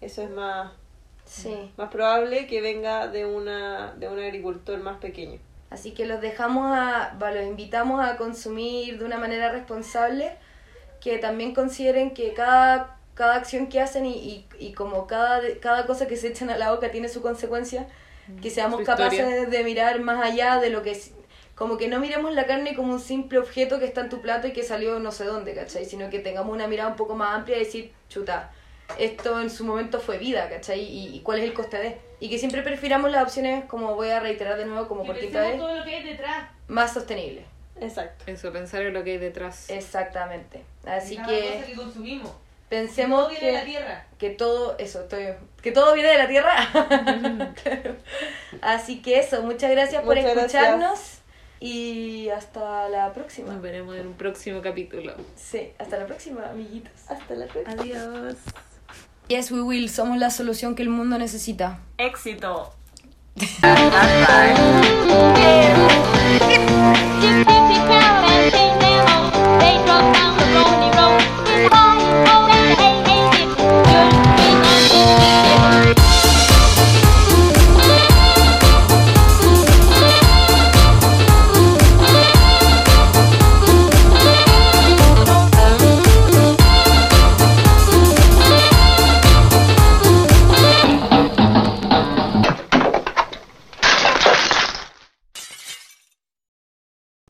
Eso 0.04 0.22
es 0.22 0.30
más, 0.30 0.70
Sí. 1.24 1.70
más 1.76 1.90
probable 1.90 2.46
que 2.46 2.60
venga 2.60 3.08
de, 3.08 3.24
una, 3.24 3.94
de 3.94 4.08
un 4.08 4.18
agricultor 4.18 4.78
más 4.80 4.98
pequeño. 4.98 5.38
Así 5.70 5.92
que 5.92 6.06
los 6.06 6.20
dejamos 6.20 6.66
a, 6.70 7.16
va, 7.20 7.30
los 7.32 7.44
invitamos 7.44 8.04
a 8.04 8.16
consumir 8.16 8.98
de 8.98 9.04
una 9.04 9.18
manera 9.18 9.50
responsable, 9.50 10.36
que 11.00 11.18
también 11.18 11.54
consideren 11.54 12.12
que 12.12 12.34
cada, 12.34 12.98
cada 13.14 13.36
acción 13.36 13.68
que 13.68 13.80
hacen 13.80 14.06
y, 14.06 14.12
y, 14.14 14.46
y 14.58 14.72
como 14.72 15.06
cada, 15.06 15.40
cada 15.60 15.86
cosa 15.86 16.06
que 16.06 16.16
se 16.16 16.28
echan 16.28 16.50
a 16.50 16.56
la 16.58 16.70
boca 16.70 16.90
tiene 16.90 17.08
su 17.08 17.22
consecuencia, 17.22 17.88
que 18.40 18.50
seamos 18.50 18.82
capaces 18.82 19.50
de 19.50 19.64
mirar 19.64 20.00
más 20.00 20.24
allá 20.24 20.58
de 20.60 20.70
lo 20.70 20.82
que 20.82 20.92
es, 20.92 21.12
como 21.54 21.76
que 21.76 21.88
no 21.88 22.00
miremos 22.00 22.32
la 22.34 22.46
carne 22.46 22.74
como 22.74 22.92
un 22.92 23.00
simple 23.00 23.38
objeto 23.38 23.78
que 23.78 23.84
está 23.86 24.00
en 24.02 24.08
tu 24.08 24.20
plato 24.20 24.46
y 24.46 24.52
que 24.52 24.62
salió 24.62 24.98
no 24.98 25.12
sé 25.12 25.24
dónde, 25.24 25.54
¿cachai? 25.54 25.84
Sino 25.84 26.08
que 26.10 26.18
tengamos 26.20 26.52
una 26.54 26.66
mirada 26.66 26.90
un 26.90 26.96
poco 26.96 27.14
más 27.14 27.34
amplia 27.36 27.56
y 27.56 27.60
decir, 27.64 27.92
chuta, 28.08 28.50
esto 28.98 29.40
en 29.40 29.50
su 29.50 29.64
momento 29.64 30.00
fue 30.00 30.18
vida, 30.18 30.48
¿cachai? 30.48 30.80
Y, 30.80 31.16
y 31.16 31.20
cuál 31.20 31.38
es 31.38 31.44
el 31.44 31.54
coste 31.54 31.78
de. 31.78 31.98
Y 32.20 32.30
que 32.30 32.38
siempre 32.38 32.62
prefiramos 32.62 33.10
las 33.10 33.22
opciones, 33.24 33.64
como 33.66 33.94
voy 33.94 34.10
a 34.10 34.20
reiterar 34.20 34.56
de 34.56 34.66
nuevo, 34.66 34.88
como 34.88 35.04
por 35.04 35.18
quinta 35.18 35.40
vez, 35.42 35.58
todo 35.58 35.76
lo 35.76 35.84
que 35.84 35.94
hay 35.96 36.02
detrás. 36.04 36.48
más 36.68 36.92
sostenible. 36.94 37.44
Exacto. 37.80 38.24
Eso, 38.28 38.52
pensar 38.52 38.82
en 38.82 38.94
lo 38.94 39.02
que 39.02 39.12
hay 39.12 39.18
detrás. 39.18 39.68
Exactamente. 39.68 40.62
Así 40.86 41.16
que 41.16 41.22
cosa 41.22 41.66
que 41.66 41.74
consumimos. 41.74 42.30
pensemos 42.68 43.20
Todo 43.22 43.30
viene 43.30 43.46
de 43.48 43.52
la 43.52 43.60
que, 43.60 43.66
tierra. 43.66 44.06
que 44.16 44.30
todo, 44.30 44.78
eso, 44.78 45.00
estoy, 45.02 45.26
que 45.60 45.72
todo 45.72 45.92
viene 45.92 46.10
de 46.10 46.18
la 46.18 46.28
tierra. 46.28 46.54
Claro. 47.62 47.96
Así 48.62 49.02
que 49.02 49.18
eso, 49.18 49.42
muchas 49.42 49.70
gracias 49.72 50.02
por 50.04 50.14
gracias. 50.14 50.36
escucharnos 50.36 51.18
y 51.60 52.28
hasta 52.28 52.88
la 52.88 53.12
próxima. 53.12 53.52
Nos 53.52 53.60
veremos 53.60 53.96
en 53.96 54.06
un 54.06 54.14
próximo 54.14 54.62
capítulo. 54.62 55.14
Sí, 55.36 55.72
hasta 55.78 55.98
la 55.98 56.06
próxima, 56.06 56.48
amiguitos. 56.48 56.92
Hasta 57.08 57.34
la 57.34 57.46
próxima. 57.46 57.82
Adiós. 57.82 58.36
Yes, 59.28 59.50
we 59.50 59.62
will. 59.62 59.88
Somos 59.88 60.18
la 60.18 60.30
solución 60.30 60.74
que 60.74 60.82
el 60.82 60.90
mundo 60.90 61.18
necesita. 61.18 61.80
Éxito. 61.98 62.72